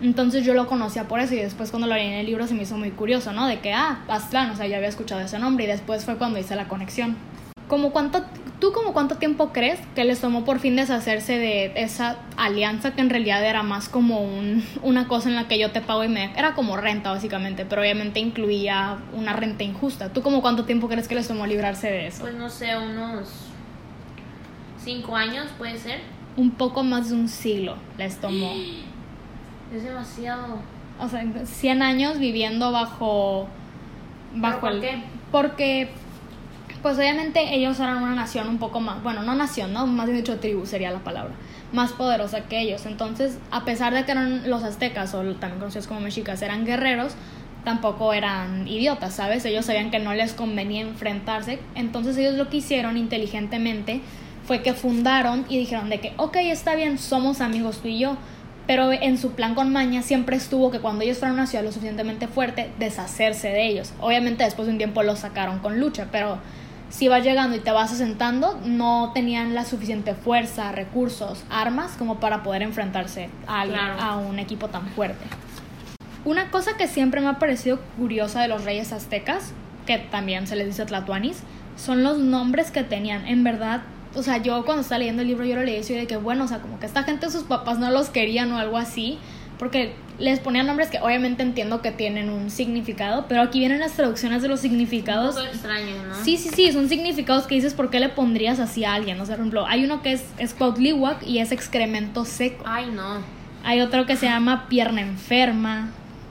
[0.01, 2.55] Entonces yo lo conocía por eso y después cuando lo leí en el libro se
[2.55, 3.47] me hizo muy curioso, ¿no?
[3.47, 6.39] De que, ah, Aztlán, o sea, ya había escuchado ese nombre y después fue cuando
[6.39, 7.17] hice la conexión.
[7.71, 8.23] Como cuánto,
[8.61, 13.01] ¿Tú como cuánto tiempo crees que les tomó por fin deshacerse de esa alianza que
[13.01, 16.09] en realidad era más como un, una cosa en la que yo te pago y
[16.09, 16.31] me...
[16.37, 20.13] Era como renta básicamente, pero obviamente incluía una renta injusta.
[20.13, 22.21] ¿Tú como cuánto tiempo crees que les tomó librarse de eso?
[22.21, 23.31] Pues no sé, unos
[24.85, 26.01] cinco años puede ser.
[26.37, 28.53] Un poco más de un siglo les tomó.
[29.75, 30.59] Es demasiado.
[30.99, 33.47] O sea, 100 años viviendo bajo...
[34.35, 35.03] bajo por el- qué?
[35.31, 35.89] Porque,
[36.83, 39.87] pues obviamente ellos eran una nación un poco más, bueno, no nación, ¿no?
[39.87, 41.33] Más bien dicho tribu sería la palabra,
[41.73, 42.87] más poderosa que ellos.
[42.87, 47.15] Entonces, a pesar de que eran los aztecas, o también conocidos como mexicas, eran guerreros,
[47.65, 49.45] tampoco eran idiotas, ¿sabes?
[49.45, 51.59] Ellos sabían que no les convenía enfrentarse.
[51.75, 54.01] Entonces ellos lo que hicieron inteligentemente
[54.47, 58.17] fue que fundaron y dijeron de que, ok, está bien, somos amigos tú y yo.
[58.67, 61.65] Pero en su plan con Maña siempre estuvo que cuando ellos fueran a una ciudad
[61.65, 63.93] lo suficientemente fuerte, deshacerse de ellos.
[64.01, 66.39] Obviamente después de un tiempo los sacaron con lucha, pero
[66.91, 72.21] si vas llegando y te vas asentando, no tenían la suficiente fuerza, recursos, armas como
[72.21, 74.03] para poder enfrentarse a, alguien- Claro.
[74.03, 75.25] a un equipo tan fuerte.
[76.25, 79.53] Una cosa que siempre me ha parecido curiosa de los reyes aztecas,
[79.87, 81.43] que también se les dice tlatoanis,
[81.77, 83.27] son los nombres que tenían.
[83.27, 83.83] En verdad,
[84.15, 86.45] o sea, yo cuando estaba leyendo el libro yo lo leí y de que, bueno,
[86.45, 89.19] o sea, como que esta gente sus papás no los querían o algo así,
[89.59, 93.93] porque les ponían nombres que obviamente entiendo que tienen un significado, pero aquí vienen las
[93.93, 95.35] traducciones de los Un significados.
[95.35, 96.15] poco extraño, ¿no?
[96.25, 99.21] Sí, sí, sí, son significados que dices por qué le pondrías así a alguien.
[99.21, 102.63] O sea, por ejemplo, hay uno que es, es Cuautlihuac y es excremento seco.
[102.67, 103.19] Ay, no.
[103.65, 105.89] Hay otro que se llama pierna enferma,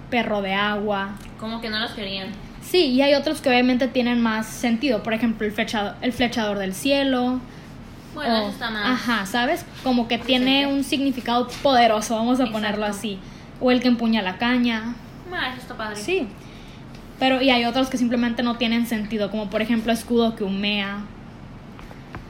[0.10, 1.15] perro de agua.
[1.39, 2.30] Como que no los querían.
[2.62, 5.02] Sí, y hay otros que obviamente tienen más sentido.
[5.04, 7.39] Por ejemplo, el flechador, el flechador del cielo.
[8.13, 8.86] Bueno, o- eso está más.
[9.02, 9.65] Ajá, ¿sabes?
[9.84, 13.17] Como que tiene un significado poderoso, vamos a ponerlo así.
[13.62, 14.95] O el que empuña la caña.
[15.30, 15.95] Bueno, eso está padre.
[15.98, 16.28] Sí.
[17.19, 21.00] Pero, y hay otros que simplemente no tienen sentido, como por ejemplo escudo que humea.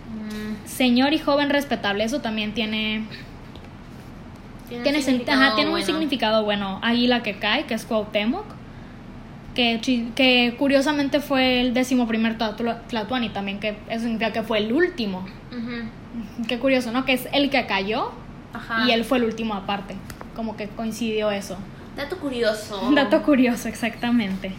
[0.09, 3.03] Mm, Señor y joven respetable, eso también tiene
[4.67, 5.85] tiene, tiene, un sen- significado ajá, tiene un bueno.
[5.85, 6.79] significado bueno.
[6.83, 8.45] Águila que cae, que es Cuauhtémoc,
[9.55, 9.79] que,
[10.15, 14.71] que curiosamente fue el décimo primer Tlatua- Tlatoani también, que eso significa que fue el
[14.73, 15.25] último.
[15.51, 16.45] Ujú.
[16.47, 17.05] Qué curioso, ¿no?
[17.05, 18.11] Que es el que cayó
[18.53, 18.85] Ajá.
[18.87, 19.95] y él fue el último aparte.
[20.39, 21.57] Como que coincidió eso.
[21.97, 22.91] Dato curioso.
[22.95, 24.53] Dato curioso, exactamente.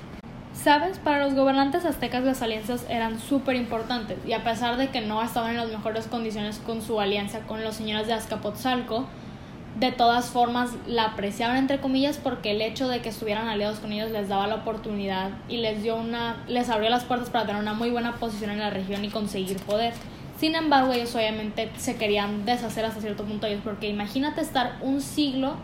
[0.53, 0.99] ¿Sabes?
[0.99, 5.23] Para los gobernantes aztecas las alianzas eran súper importantes y a pesar de que no
[5.23, 9.07] estaban en las mejores condiciones con su alianza con los señores de Azcapotzalco,
[9.79, 13.91] de todas formas la apreciaban entre comillas porque el hecho de que estuvieran aliados con
[13.91, 17.63] ellos les daba la oportunidad y les dio una les abrió las puertas para tener
[17.63, 19.95] una muy buena posición en la región y conseguir poder.
[20.39, 24.77] Sin embargo, ellos obviamente se querían deshacer hasta cierto punto de ellos porque imagínate estar
[24.83, 25.55] un siglo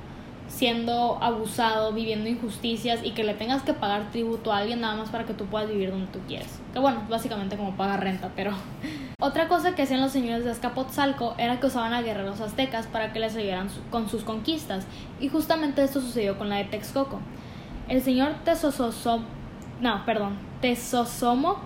[0.48, 5.10] siendo abusado, viviendo injusticias y que le tengas que pagar tributo a alguien nada más
[5.10, 6.60] para que tú puedas vivir donde tú quieres.
[6.72, 8.52] Que bueno, básicamente como pagar renta, pero
[9.18, 13.14] Otra cosa que hacían los señores de Azcapotzalco era que usaban a guerreros aztecas para
[13.14, 14.86] que les ayudaran con sus conquistas,
[15.18, 17.18] y justamente esto sucedió con la de Texcoco.
[17.88, 19.24] El señor Tezozosom,
[19.80, 21.60] no, perdón, Tezozomoc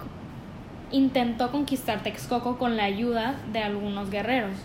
[0.92, 4.56] intentó conquistar Texcoco con la ayuda de algunos guerreros,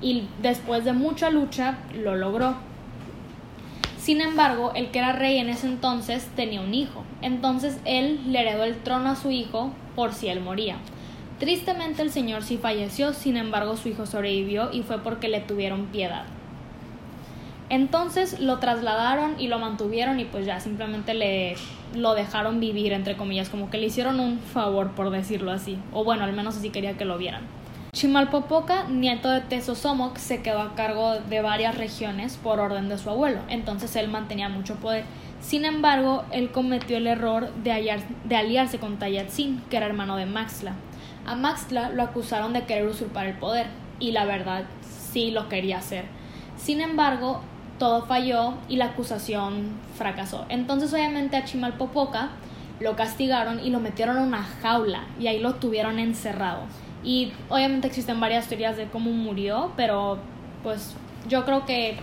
[0.00, 2.54] y después de mucha lucha lo logró.
[4.02, 8.40] Sin embargo, el que era rey en ese entonces tenía un hijo, entonces él le
[8.40, 10.74] heredó el trono a su hijo por si él moría.
[11.38, 15.86] Tristemente el señor sí falleció, sin embargo su hijo sobrevivió y fue porque le tuvieron
[15.86, 16.24] piedad.
[17.68, 21.54] Entonces lo trasladaron y lo mantuvieron y pues ya simplemente le
[21.94, 26.02] lo dejaron vivir entre comillas, como que le hicieron un favor por decirlo así, o
[26.02, 27.42] bueno, al menos así quería que lo vieran.
[27.94, 33.10] Chimalpopoca, nieto de Tezosomoc, se quedó a cargo de varias regiones por orden de su
[33.10, 35.04] abuelo, entonces él mantenía mucho poder.
[35.42, 37.70] Sin embargo, él cometió el error de,
[38.34, 40.72] aliarse con Tayatzin, que era hermano de Maxtla.
[41.26, 43.66] A Maxtla lo acusaron de querer usurpar el poder,
[44.00, 46.06] y la verdad sí lo quería hacer.
[46.56, 47.42] Sin embargo,
[47.78, 50.46] todo falló y la acusación fracasó.
[50.48, 52.30] Entonces, obviamente, a Chimalpopoca
[52.80, 56.62] lo castigaron y lo metieron en una jaula y ahí lo tuvieron encerrado.
[57.04, 60.18] Y obviamente existen varias teorías de cómo murió, pero
[60.62, 60.94] pues
[61.28, 61.96] yo creo que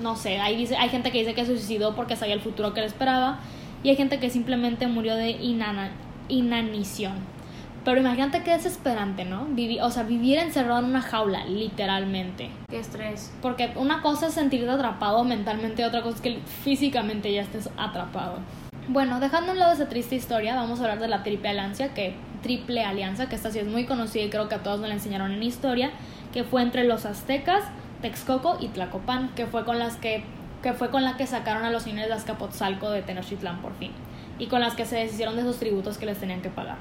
[0.00, 2.74] no sé, hay, dice, hay gente que dice que se suicidó porque sabía el futuro
[2.74, 3.38] que le esperaba
[3.82, 5.90] y hay gente que simplemente murió de inana-
[6.28, 7.14] inanición.
[7.84, 9.46] Pero imagínate qué desesperante, ¿no?
[9.46, 12.50] Vivi- o sea, vivir encerrado en una jaula, literalmente.
[12.68, 13.32] Qué estrés.
[13.40, 18.38] Porque una cosa es sentirte atrapado mentalmente, otra cosa es que físicamente ya estés atrapado.
[18.88, 21.94] Bueno, dejando a un lado esa triste historia, vamos a hablar de la Triple Alianza,
[21.94, 22.14] que
[22.46, 24.94] Triple Alianza, que esta sí es muy conocida y creo que a todos nos la
[24.94, 25.90] enseñaron en historia,
[26.32, 27.64] que fue entre los aztecas,
[28.02, 30.22] Texcoco y Tlacopan, que fue con las que
[30.62, 33.90] que fue con la que sacaron a los señores de Azcapotzalco de Tenochtitlán por fin,
[34.38, 36.76] y con las que se deshicieron de esos tributos que les tenían que pagar.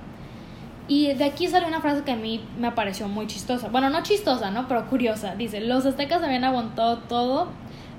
[0.87, 3.69] Y de aquí sale una frase que a mí me pareció muy chistosa.
[3.69, 4.67] Bueno, no chistosa, ¿no?
[4.67, 5.35] Pero curiosa.
[5.35, 7.47] Dice, los aztecas habían aguantado todo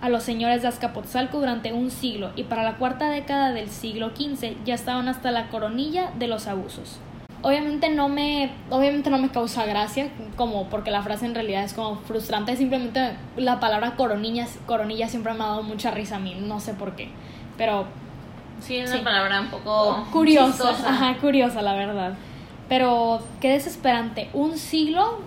[0.00, 4.10] a los señores de Azcapotzalco durante un siglo y para la cuarta década del siglo
[4.10, 7.00] XV ya estaban hasta la coronilla de los abusos.
[7.46, 11.74] Obviamente no me, obviamente no me causa gracia, como porque la frase en realidad es
[11.74, 16.34] como frustrante, simplemente la palabra coronilla, coronilla siempre me ha dado mucha risa a mí,
[16.40, 17.08] no sé por qué,
[17.56, 17.86] pero
[18.58, 18.96] Sí, es Sí.
[18.96, 20.88] una palabra un poco curiosa, chistosa.
[20.88, 22.14] ajá, curiosa la verdad.
[22.68, 25.20] Pero qué desesperante, un siglo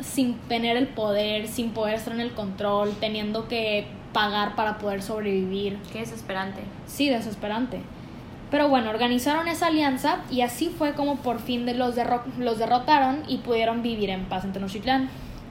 [0.00, 5.02] sin tener el poder, sin poder estar en el control, teniendo que pagar para poder
[5.02, 5.76] sobrevivir.
[5.92, 6.62] Qué desesperante.
[6.86, 7.82] Sí, desesperante.
[8.50, 13.22] Pero bueno, organizaron esa alianza y así fue como por fin los, derro- los derrotaron
[13.26, 15.08] y pudieron vivir en paz en Tenochtitlán.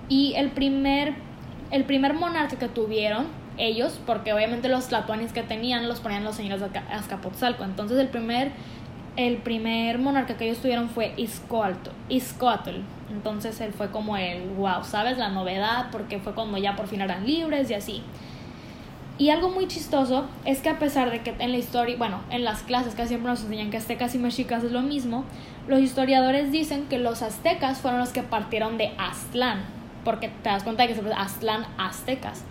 [0.08, 1.14] Y el primer,
[1.72, 3.26] el primer monarca que tuvieron
[3.58, 7.64] ellos, porque obviamente los tlatoanis que tenían los ponían los señores de Azca- Azcapotzalco.
[7.66, 8.52] Entonces el primer,
[9.18, 11.14] el primer monarca que ellos tuvieron fue.
[11.18, 12.80] Izcoatl.
[13.12, 15.18] Entonces él fue como el wow, ¿sabes?
[15.18, 18.02] La novedad, porque fue cuando ya por fin eran libres y así.
[19.18, 22.44] Y algo muy chistoso es que a pesar de que en la historia, bueno, en
[22.44, 25.24] las clases casi siempre nos enseñan que aztecas y mexicas es lo mismo,
[25.68, 29.64] los historiadores dicen que los aztecas fueron los que partieron de Aztlán,
[30.04, 32.44] porque te das cuenta de que se llama Aztlán aztecas,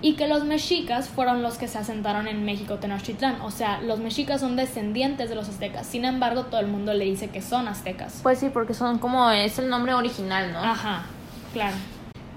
[0.00, 4.00] y que los mexicas fueron los que se asentaron en México Tenochtitlán, o sea, los
[4.00, 7.68] mexicas son descendientes de los aztecas, sin embargo todo el mundo le dice que son
[7.68, 8.20] aztecas.
[8.24, 10.58] Pues sí, porque son como es el nombre original, ¿no?
[10.58, 11.04] Ajá,
[11.52, 11.76] claro.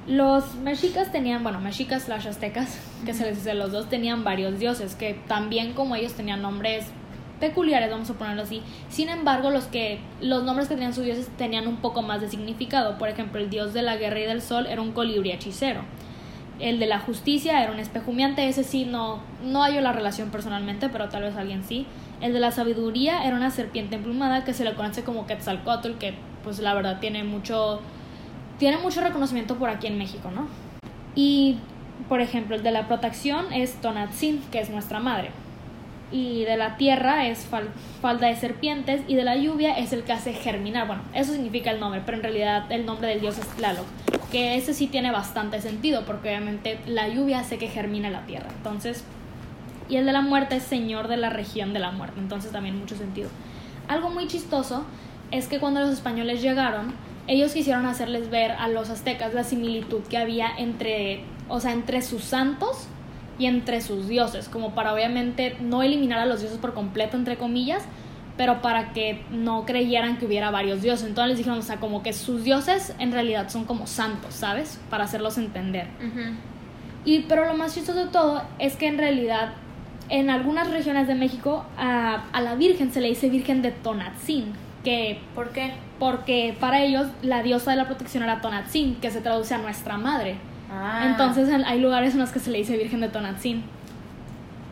[0.07, 4.59] Los mexicas tenían, bueno, mexicas slash aztecas, que se les dice los dos, tenían varios
[4.59, 6.85] dioses, que también como ellos tenían nombres
[7.39, 8.61] peculiares, vamos a ponerlo así.
[8.87, 12.29] Sin embargo, los que los nombres que tenían sus dioses tenían un poco más de
[12.29, 12.99] significado.
[12.99, 15.81] Por ejemplo, el dios de la guerra y del sol era un colibrí hechicero.
[16.59, 20.29] El de la justicia era un espejo humeante, ese sí no no hallo la relación
[20.29, 21.87] personalmente, pero tal vez alguien sí.
[22.21, 26.13] El de la sabiduría era una serpiente emplumada que se le conoce como Quetzalcóatl, que
[26.43, 27.81] pues la verdad tiene mucho
[28.59, 30.47] tiene mucho reconocimiento por aquí en México, ¿no?
[31.15, 31.57] Y,
[32.09, 35.31] por ejemplo, el de la protección es Tonatzin, que es nuestra madre.
[36.11, 37.69] Y de la tierra es fal-
[38.01, 39.01] falda de serpientes.
[39.07, 40.87] Y de la lluvia es el que hace germinar.
[40.87, 43.85] Bueno, eso significa el nombre, pero en realidad el nombre del dios es Tlaloc.
[44.31, 48.47] Que ese sí tiene bastante sentido, porque obviamente la lluvia hace que germine la tierra.
[48.57, 49.03] Entonces,
[49.89, 52.19] y el de la muerte es señor de la región de la muerte.
[52.19, 53.29] Entonces también mucho sentido.
[53.87, 54.85] Algo muy chistoso
[55.31, 56.93] es que cuando los españoles llegaron,
[57.27, 62.01] ellos quisieron hacerles ver a los aztecas la similitud que había entre, o sea, entre
[62.01, 62.87] sus santos
[63.39, 67.37] y entre sus dioses, como para obviamente no eliminar a los dioses por completo, entre
[67.37, 67.83] comillas,
[68.37, 71.07] pero para que no creyeran que hubiera varios dioses.
[71.07, 74.79] Entonces les dijeron, o sea, como que sus dioses en realidad son como santos, ¿sabes?
[74.89, 75.87] Para hacerlos entender.
[77.05, 79.53] Y pero lo más chistoso de todo es que en realidad
[80.09, 84.53] en algunas regiones de México a, a la Virgen se le dice Virgen de Tonatzin,
[84.85, 85.73] que ¿Por qué?
[85.99, 89.97] porque para ellos la diosa de la protección era Tonatzin, que se traduce a nuestra
[89.97, 90.37] madre.
[90.71, 93.63] Ah, Entonces en- hay lugares en los que se le dice Virgen de Tonatzin.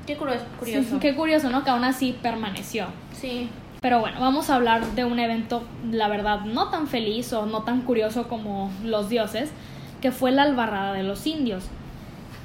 [0.06, 0.46] qué curioso.
[0.60, 0.90] curioso.
[0.92, 1.64] Sí, qué curioso, ¿no?
[1.64, 2.88] Que aún así permaneció.
[3.14, 3.50] Sí.
[3.82, 7.64] Pero bueno, vamos a hablar de un evento, la verdad, no tan feliz o no
[7.64, 9.52] tan curioso como los dioses,
[10.02, 11.70] que fue la albarrada de los indios.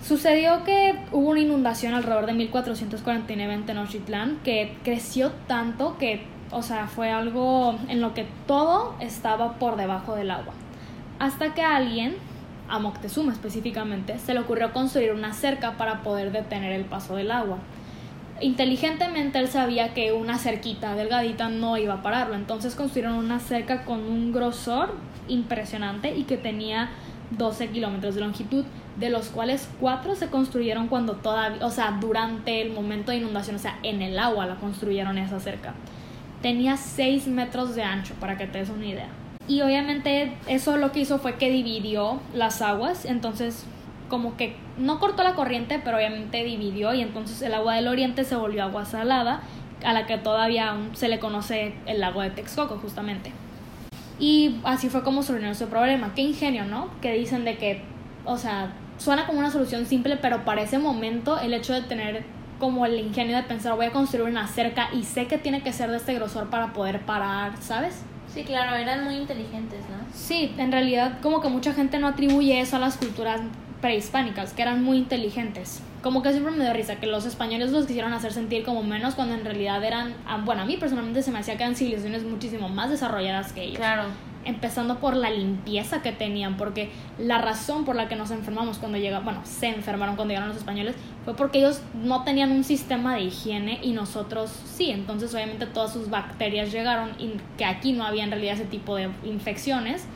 [0.06, 6.62] Sucedió que hubo una inundación alrededor de 1449 en Tenochtitlán que creció tanto que, o
[6.62, 10.54] sea, fue algo en lo que todo estaba por debajo del agua.
[11.18, 12.16] Hasta que a alguien,
[12.68, 17.30] a Moctezuma específicamente, se le ocurrió construir una cerca para poder detener el paso del
[17.30, 17.58] agua
[18.40, 23.84] inteligentemente él sabía que una cerquita delgadita no iba a pararlo, entonces construyeron una cerca
[23.84, 24.94] con un grosor
[25.28, 26.90] impresionante y que tenía
[27.32, 28.64] 12 kilómetros de longitud,
[28.96, 33.56] de los cuales 4 se construyeron cuando todavía, o sea, durante el momento de inundación,
[33.56, 35.74] o sea, en el agua la construyeron esa cerca.
[36.42, 39.08] Tenía 6 metros de ancho, para que te des una idea.
[39.48, 43.64] Y obviamente eso lo que hizo fue que dividió las aguas, entonces
[44.08, 48.24] como que no cortó la corriente, pero obviamente dividió y entonces el agua del oriente
[48.24, 49.42] se volvió agua salada,
[49.84, 53.32] a la que todavía aún se le conoce el lago de Texcoco justamente.
[54.18, 56.12] Y así fue como solucionó ese problema.
[56.14, 56.88] Qué ingenio, ¿no?
[57.00, 57.82] Que dicen de que,
[58.24, 62.24] o sea, suena como una solución simple, pero para ese momento el hecho de tener
[62.58, 65.72] como el ingenio de pensar voy a construir una cerca y sé que tiene que
[65.72, 68.02] ser de este grosor para poder parar, ¿sabes?
[68.32, 69.96] Sí, claro, eran muy inteligentes, ¿no?
[70.12, 73.40] Sí, en realidad como que mucha gente no atribuye eso a las culturas
[73.80, 75.82] prehispánicas, que eran muy inteligentes.
[76.02, 79.14] Como que siempre me da risa que los españoles los quisieron hacer sentir como menos
[79.14, 82.22] cuando en realidad eran, ah, bueno, a mí personalmente se me hacía que eran civilizaciones
[82.24, 83.78] muchísimo más desarrolladas que ellos.
[83.78, 84.04] Claro.
[84.44, 88.96] Empezando por la limpieza que tenían, porque la razón por la que nos enfermamos cuando
[88.96, 93.14] llegaron, bueno, se enfermaron cuando llegaron los españoles, fue porque ellos no tenían un sistema
[93.16, 94.90] de higiene y nosotros sí.
[94.90, 98.96] Entonces, obviamente, todas sus bacterias llegaron y que aquí no había en realidad ese tipo
[98.96, 100.06] de infecciones,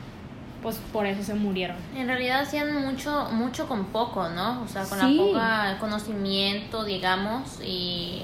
[0.63, 1.77] pues por eso se murieron.
[1.97, 4.63] En realidad hacían mucho, mucho con poco, ¿no?
[4.63, 5.17] O sea, con Sí.
[5.17, 8.23] la poca conocimiento, digamos, y,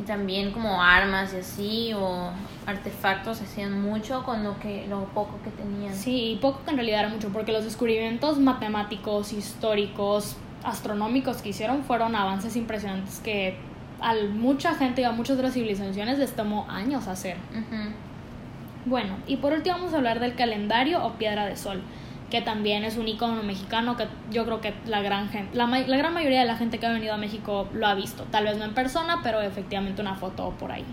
[0.00, 2.30] y también como armas y así, o
[2.66, 5.94] artefactos, hacían mucho con lo que, lo poco que tenían.
[5.94, 11.50] Sí, y poco que en realidad era mucho, porque los descubrimientos matemáticos, históricos, astronómicos que
[11.50, 13.56] hicieron fueron avances impresionantes que
[14.00, 17.36] a mucha gente y a muchas de las civilizaciones les tomó años hacer.
[18.86, 21.82] Bueno, y por último vamos a hablar del calendario o piedra de sol,
[22.30, 25.96] que también es un icono mexicano que yo creo que la gran, gen- la, la
[25.96, 28.24] gran mayoría de la gente que ha venido a México lo ha visto.
[28.30, 30.84] Tal vez no en persona, pero efectivamente una foto por ahí.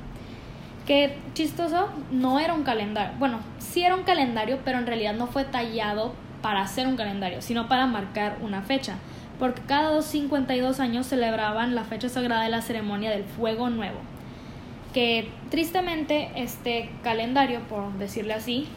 [0.85, 3.13] Que chistoso, no era un calendario.
[3.19, 7.41] Bueno, sí era un calendario, pero en realidad no fue tallado para hacer un calendario,
[7.41, 8.95] sino para marcar una fecha.
[9.37, 13.99] Porque cada dos 52 años celebraban la fecha sagrada de la ceremonia del fuego nuevo
[14.93, 18.67] que tristemente este calendario, por decirle así,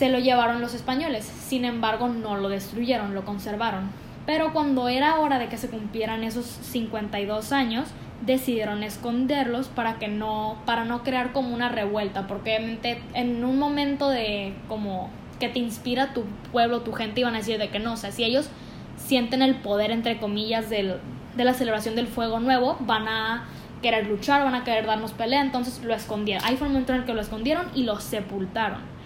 [0.00, 1.26] se lo llevaron los españoles.
[1.26, 3.90] Sin embargo, no lo destruyeron, lo conservaron.
[4.24, 7.88] Pero cuando era hora de que se cumplieran esos 52 años,
[8.22, 13.58] decidieron esconderlos para que no para no crear como una revuelta, porque obviamente en un
[13.58, 17.78] momento de como que te inspira tu pueblo, tu gente iban a decir de que
[17.78, 18.48] no, o sea, si ellos
[18.96, 20.96] sienten el poder entre comillas del,
[21.36, 23.48] de la celebración del fuego nuevo, van a
[23.82, 26.42] querer luchar, van a querer darnos pelea, entonces lo escondieron.
[26.46, 28.99] Ahí fue momento en el que lo escondieron y lo sepultaron.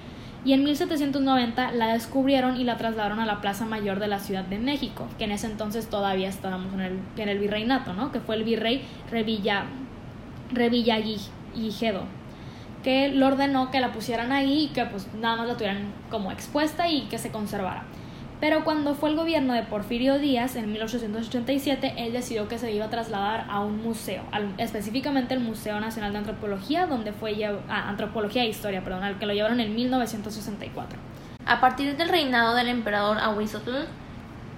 [0.44, 4.44] Y en 1790 la descubrieron y la trasladaron a la Plaza Mayor de la Ciudad
[4.44, 8.12] de México, que en ese entonces todavía estábamos en el, en el virreinato, ¿no?
[8.12, 9.64] Que fue el virrey Revilla,
[10.52, 12.02] Revillagigedo,
[12.82, 16.30] que lo ordenó que la pusieran ahí y que pues nada más la tuvieran como
[16.30, 17.84] expuesta y que se conservara.
[18.44, 22.84] Pero cuando fue el gobierno de Porfirio Díaz en 1887, él decidió que se iba
[22.84, 24.22] a trasladar a un museo,
[24.58, 29.24] específicamente el Museo Nacional de Antropología, donde fue ah, Antropología e Historia, perdón, al que
[29.24, 30.98] lo llevaron en 1964.
[31.46, 33.86] A partir del reinado del emperador Ahuizotl,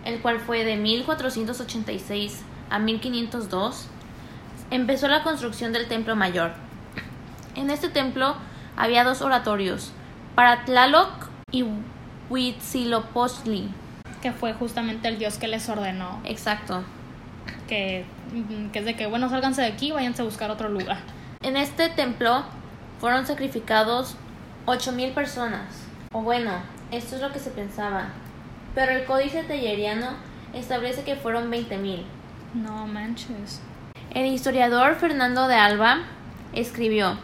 [0.04, 3.86] el cual fue de 1486 a 1502,
[4.72, 6.50] empezó la construcción del Templo Mayor.
[7.54, 8.34] En este templo
[8.76, 9.92] había dos oratorios,
[10.34, 11.62] para Tlaloc y
[12.30, 13.68] Huitzilopochtli.
[14.22, 16.82] que fue justamente el dios que les ordenó Exacto.
[17.68, 20.98] que, mm, que es de que, bueno, sálganse de aquí, váyanse a buscar otro lugar.
[21.42, 22.44] En este templo
[22.98, 24.16] fueron sacrificados
[24.66, 25.84] 8.000 personas.
[26.12, 26.50] O bueno,
[26.90, 28.08] esto es lo que se pensaba.
[28.74, 30.08] Pero el códice telleriano
[30.54, 32.02] establece que fueron 20.000.
[32.54, 33.60] No manches.
[34.12, 35.98] El historiador Fernando de Alba
[36.52, 37.18] escribió,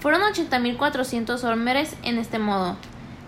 [0.00, 2.76] fueron 80.400 hombres en este modo,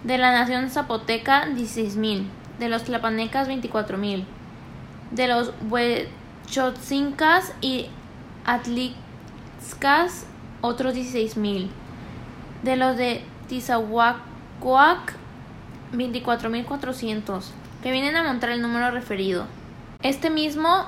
[0.04, 2.24] de la nación zapoteca 16.000,
[2.58, 4.24] de los tlapanecas 24.000,
[5.10, 7.86] de los huechotzincas y
[8.44, 10.26] atlixcas
[10.60, 11.68] otros 16.000,
[12.62, 15.14] de los de Tizahuacoac
[15.92, 17.44] 24.400,
[17.82, 19.46] que vienen a montar el número referido.
[20.02, 20.86] Este mismo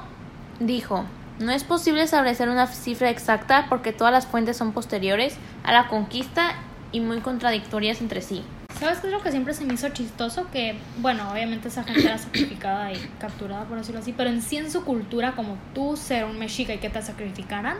[0.60, 1.04] dijo,
[1.38, 5.88] no es posible establecer una cifra exacta porque todas las fuentes son posteriores a la
[5.88, 6.54] conquista
[6.90, 8.42] y muy contradictorias entre sí.
[8.78, 10.46] ¿Sabes qué es lo que siempre se me hizo chistoso?
[10.52, 14.56] Que, bueno, obviamente esa gente era sacrificada y capturada, por decirlo así, pero en sí
[14.56, 17.76] en su cultura, como tú ser un mexica y que te sacrificaran,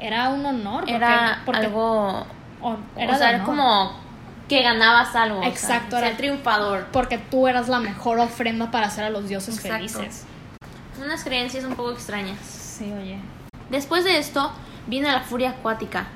[0.00, 0.80] era un honor.
[0.80, 2.26] porque- Era porque- algo...
[2.62, 3.92] o- Era, o sea, como
[4.48, 5.38] que ganabas algo.
[5.40, 6.86] o sea, Exacto, era- triunfador.
[6.90, 9.76] Porque tú eras la mejor ofrenda para hacer a los dioses Exacto.
[9.76, 10.24] felices.
[11.04, 12.38] Unas creencias un poco extrañas.
[12.40, 13.18] Sí, oye.
[13.70, 14.50] Después de esto,
[14.86, 16.06] viene la furia acuática,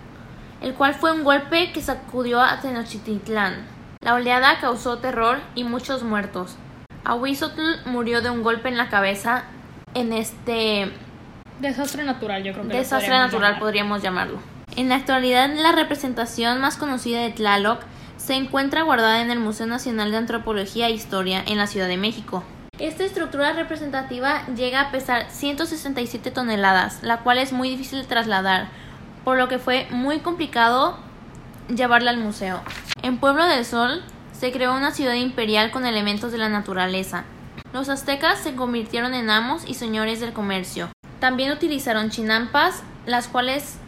[0.63, 3.74] el cual fue un golpe que sacudió a Tenochtitlán.
[4.05, 6.57] La oleada causó terror y muchos muertos.
[7.05, 9.45] Ahuizotl murió de un golpe en la cabeza
[9.95, 10.93] en este
[11.59, 13.61] Desastre natural, yo creo que desastre podríamos natural, llamar.
[13.61, 14.39] podríamos llamarlo.
[14.77, 17.81] En la actualidad, la representación más conocida de Tlaloc
[18.19, 21.97] se encuentra guardada en el Museo Nacional de Antropología e Historia en la Ciudad de
[21.97, 22.45] México.
[22.79, 28.69] Esta estructura representativa llega a pesar 167 toneladas, la cual es muy difícil de trasladar,
[29.25, 30.99] por lo que fue muy complicado
[31.69, 32.63] llevarla al museo.
[33.03, 34.03] En Pueblo del Sol
[34.33, 37.25] se creó una ciudad imperial con elementos de la naturaleza.
[37.73, 40.91] Los aztecas se convirtieron en amos y señores del comercio.
[41.21, 43.79] También utilizaron chinampas, las cuales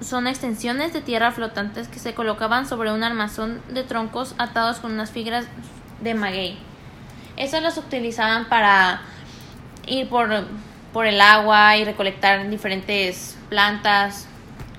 [0.00, 4.92] son extensiones de tierra flotantes que se colocaban sobre un armazón de troncos atados con
[4.92, 5.46] unas fibras
[6.00, 6.58] de maguey.
[7.36, 9.02] Esas las utilizaban para
[9.86, 10.28] ir por,
[10.92, 14.26] por el agua y recolectar diferentes plantas,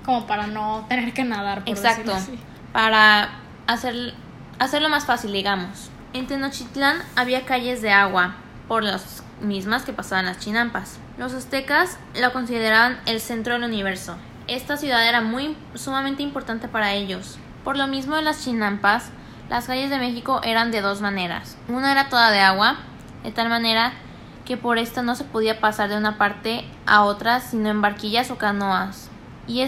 [0.09, 2.15] Como para no tener que nadar, por Exacto.
[2.15, 2.39] así.
[2.73, 3.29] Para
[3.67, 4.15] hacer,
[4.57, 5.91] hacerlo más fácil, digamos.
[6.13, 8.33] En Tenochtitlán había calles de agua,
[8.67, 10.97] por las mismas que pasaban las chinampas.
[11.19, 14.15] Los aztecas la consideraban el centro del universo.
[14.47, 17.37] Esta ciudad era muy sumamente importante para ellos.
[17.63, 19.11] Por lo mismo de las chinampas,
[19.47, 21.55] las calles de México eran de dos maneras.
[21.67, 22.77] Una era toda de agua,
[23.21, 23.93] de tal manera
[24.43, 28.31] que por esta no se podía pasar de una parte a otra sino en barquillas
[28.31, 29.11] o canoas.
[29.45, 29.61] Y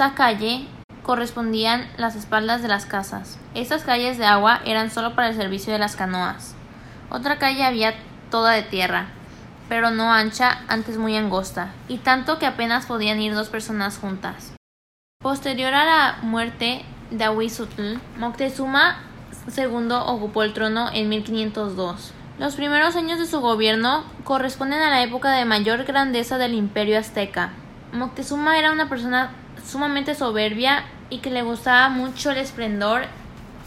[0.00, 0.66] esta calle
[1.02, 3.38] correspondían las espaldas de las casas.
[3.54, 6.54] Estas calles de agua eran solo para el servicio de las canoas.
[7.10, 7.92] Otra calle había
[8.30, 9.08] toda de tierra,
[9.68, 14.54] pero no ancha, antes muy angosta, y tanto que apenas podían ir dos personas juntas.
[15.20, 19.02] Posterior a la muerte de Ahuizotl, Moctezuma
[19.54, 22.14] II ocupó el trono en 1502.
[22.38, 26.98] Los primeros años de su gobierno corresponden a la época de mayor grandeza del imperio
[26.98, 27.50] azteca.
[27.92, 29.32] Moctezuma era una persona
[29.70, 33.02] sumamente soberbia y que le gustaba mucho el esplendor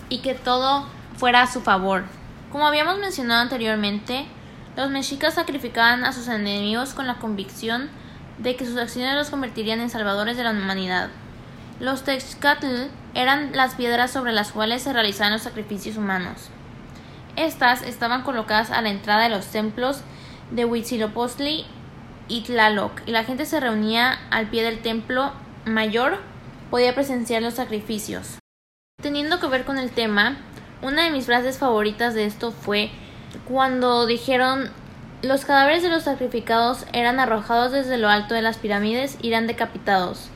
[0.09, 0.85] y que todo
[1.17, 2.03] fuera a su favor.
[2.51, 4.25] Como habíamos mencionado anteriormente,
[4.75, 7.89] los mexicas sacrificaban a sus enemigos con la convicción
[8.37, 11.09] de que sus acciones los convertirían en salvadores de la humanidad.
[11.79, 16.49] Los Texcatl eran las piedras sobre las cuales se realizaban los sacrificios humanos.
[17.35, 20.01] Estas estaban colocadas a la entrada de los templos
[20.51, 21.65] de Huitzilopochtli
[22.27, 25.33] y Tlaloc, y la gente se reunía al pie del templo
[25.65, 26.17] mayor,
[26.69, 28.39] podía presenciar los sacrificios.
[29.01, 30.37] Teniendo que ver con el tema,
[30.81, 32.91] una de mis frases favoritas de esto fue
[33.45, 34.69] cuando dijeron
[35.21, 39.47] los cadáveres de los sacrificados eran arrojados desde lo alto de las pirámides y eran
[39.47, 40.29] decapitados,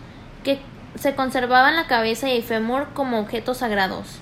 [0.45, 0.59] que
[0.95, 4.19] se conservaban la cabeza y el fémur como objetos sagrados.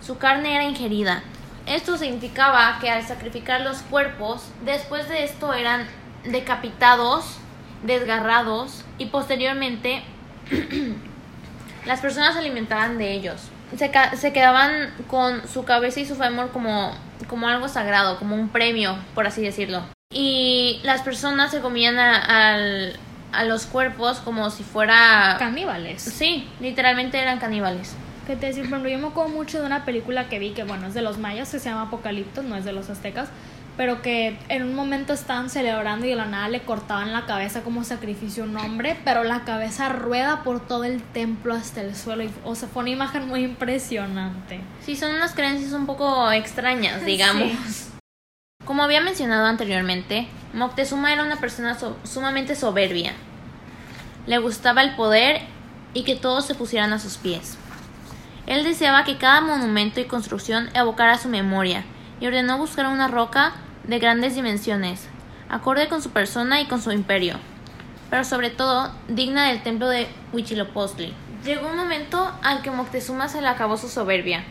[0.00, 1.22] Su carne era ingerida.
[1.66, 5.86] Esto significaba que al sacrificar los cuerpos, después de esto eran
[6.24, 7.36] decapitados,
[7.82, 10.02] desgarrados y posteriormente
[11.86, 13.40] las personas se alimentaban de ellos.
[13.76, 16.92] Se, se quedaban con su cabeza y su fémur como,
[17.28, 19.82] como algo sagrado, como un premio, por así decirlo.
[20.12, 22.96] Y las personas se comían a, al-
[23.32, 25.36] a los cuerpos como si fuera...
[25.38, 26.02] Caníbales.
[26.02, 27.94] Sí, literalmente eran caníbales.
[28.26, 28.64] ¿Qué te decir?
[28.64, 31.18] Ejemplo, yo me acuerdo mucho de una película que vi que, bueno, es de los
[31.18, 33.28] mayas, que se llama Apocalipto, no es de los aztecas,
[33.76, 37.62] pero que en un momento estaban celebrando y de la nada le cortaban la cabeza
[37.62, 41.96] como sacrificio a un hombre, pero la cabeza rueda por todo el templo hasta el
[41.96, 42.24] suelo.
[42.24, 44.60] Y, o sea, fue una imagen muy impresionante.
[44.84, 47.88] Sí, son unas creencias un poco extrañas, digamos.
[48.64, 53.12] Como había mencionado anteriormente, Moctezuma era una persona so- sumamente soberbia.
[54.26, 55.40] Le gustaba el poder
[55.94, 57.56] y que todos se pusieran a sus pies.
[58.46, 61.84] Él deseaba que cada monumento y construcción evocara su memoria
[62.20, 63.54] y ordenó buscar una roca
[63.84, 65.08] de grandes dimensiones,
[65.48, 67.36] acorde con su persona y con su imperio,
[68.10, 71.14] pero sobre todo digna del templo de Huitzilopochtli.
[71.44, 74.44] Llegó un momento al que Moctezuma se le acabó su soberbia.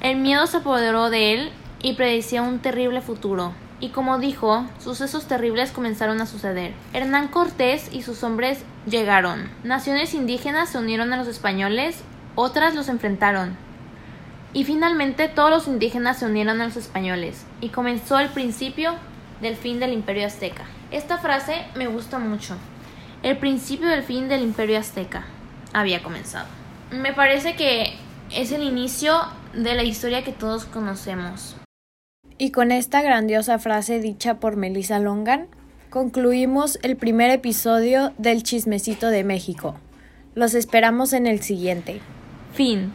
[0.00, 3.52] El miedo se apoderó de él y predecía un terrible futuro.
[3.78, 6.72] Y como dijo, sucesos terribles comenzaron a suceder.
[6.94, 9.50] Hernán Cortés y sus hombres llegaron.
[9.64, 12.02] Naciones indígenas se unieron a los españoles,
[12.34, 13.58] otras los enfrentaron.
[14.52, 18.94] Y finalmente todos los indígenas se unieron a los españoles y comenzó el principio
[19.40, 20.64] del fin del imperio azteca.
[20.90, 22.56] Esta frase me gusta mucho.
[23.22, 25.24] El principio del fin del imperio azteca
[25.72, 26.46] había comenzado.
[26.90, 27.94] Me parece que
[28.30, 29.18] es el inicio
[29.54, 31.56] de la historia que todos conocemos.
[32.38, 35.48] Y con esta grandiosa frase dicha por Melissa Longan,
[35.90, 39.76] concluimos el primer episodio del Chismecito de México.
[40.34, 42.00] Los esperamos en el siguiente.
[42.52, 42.92] Fin.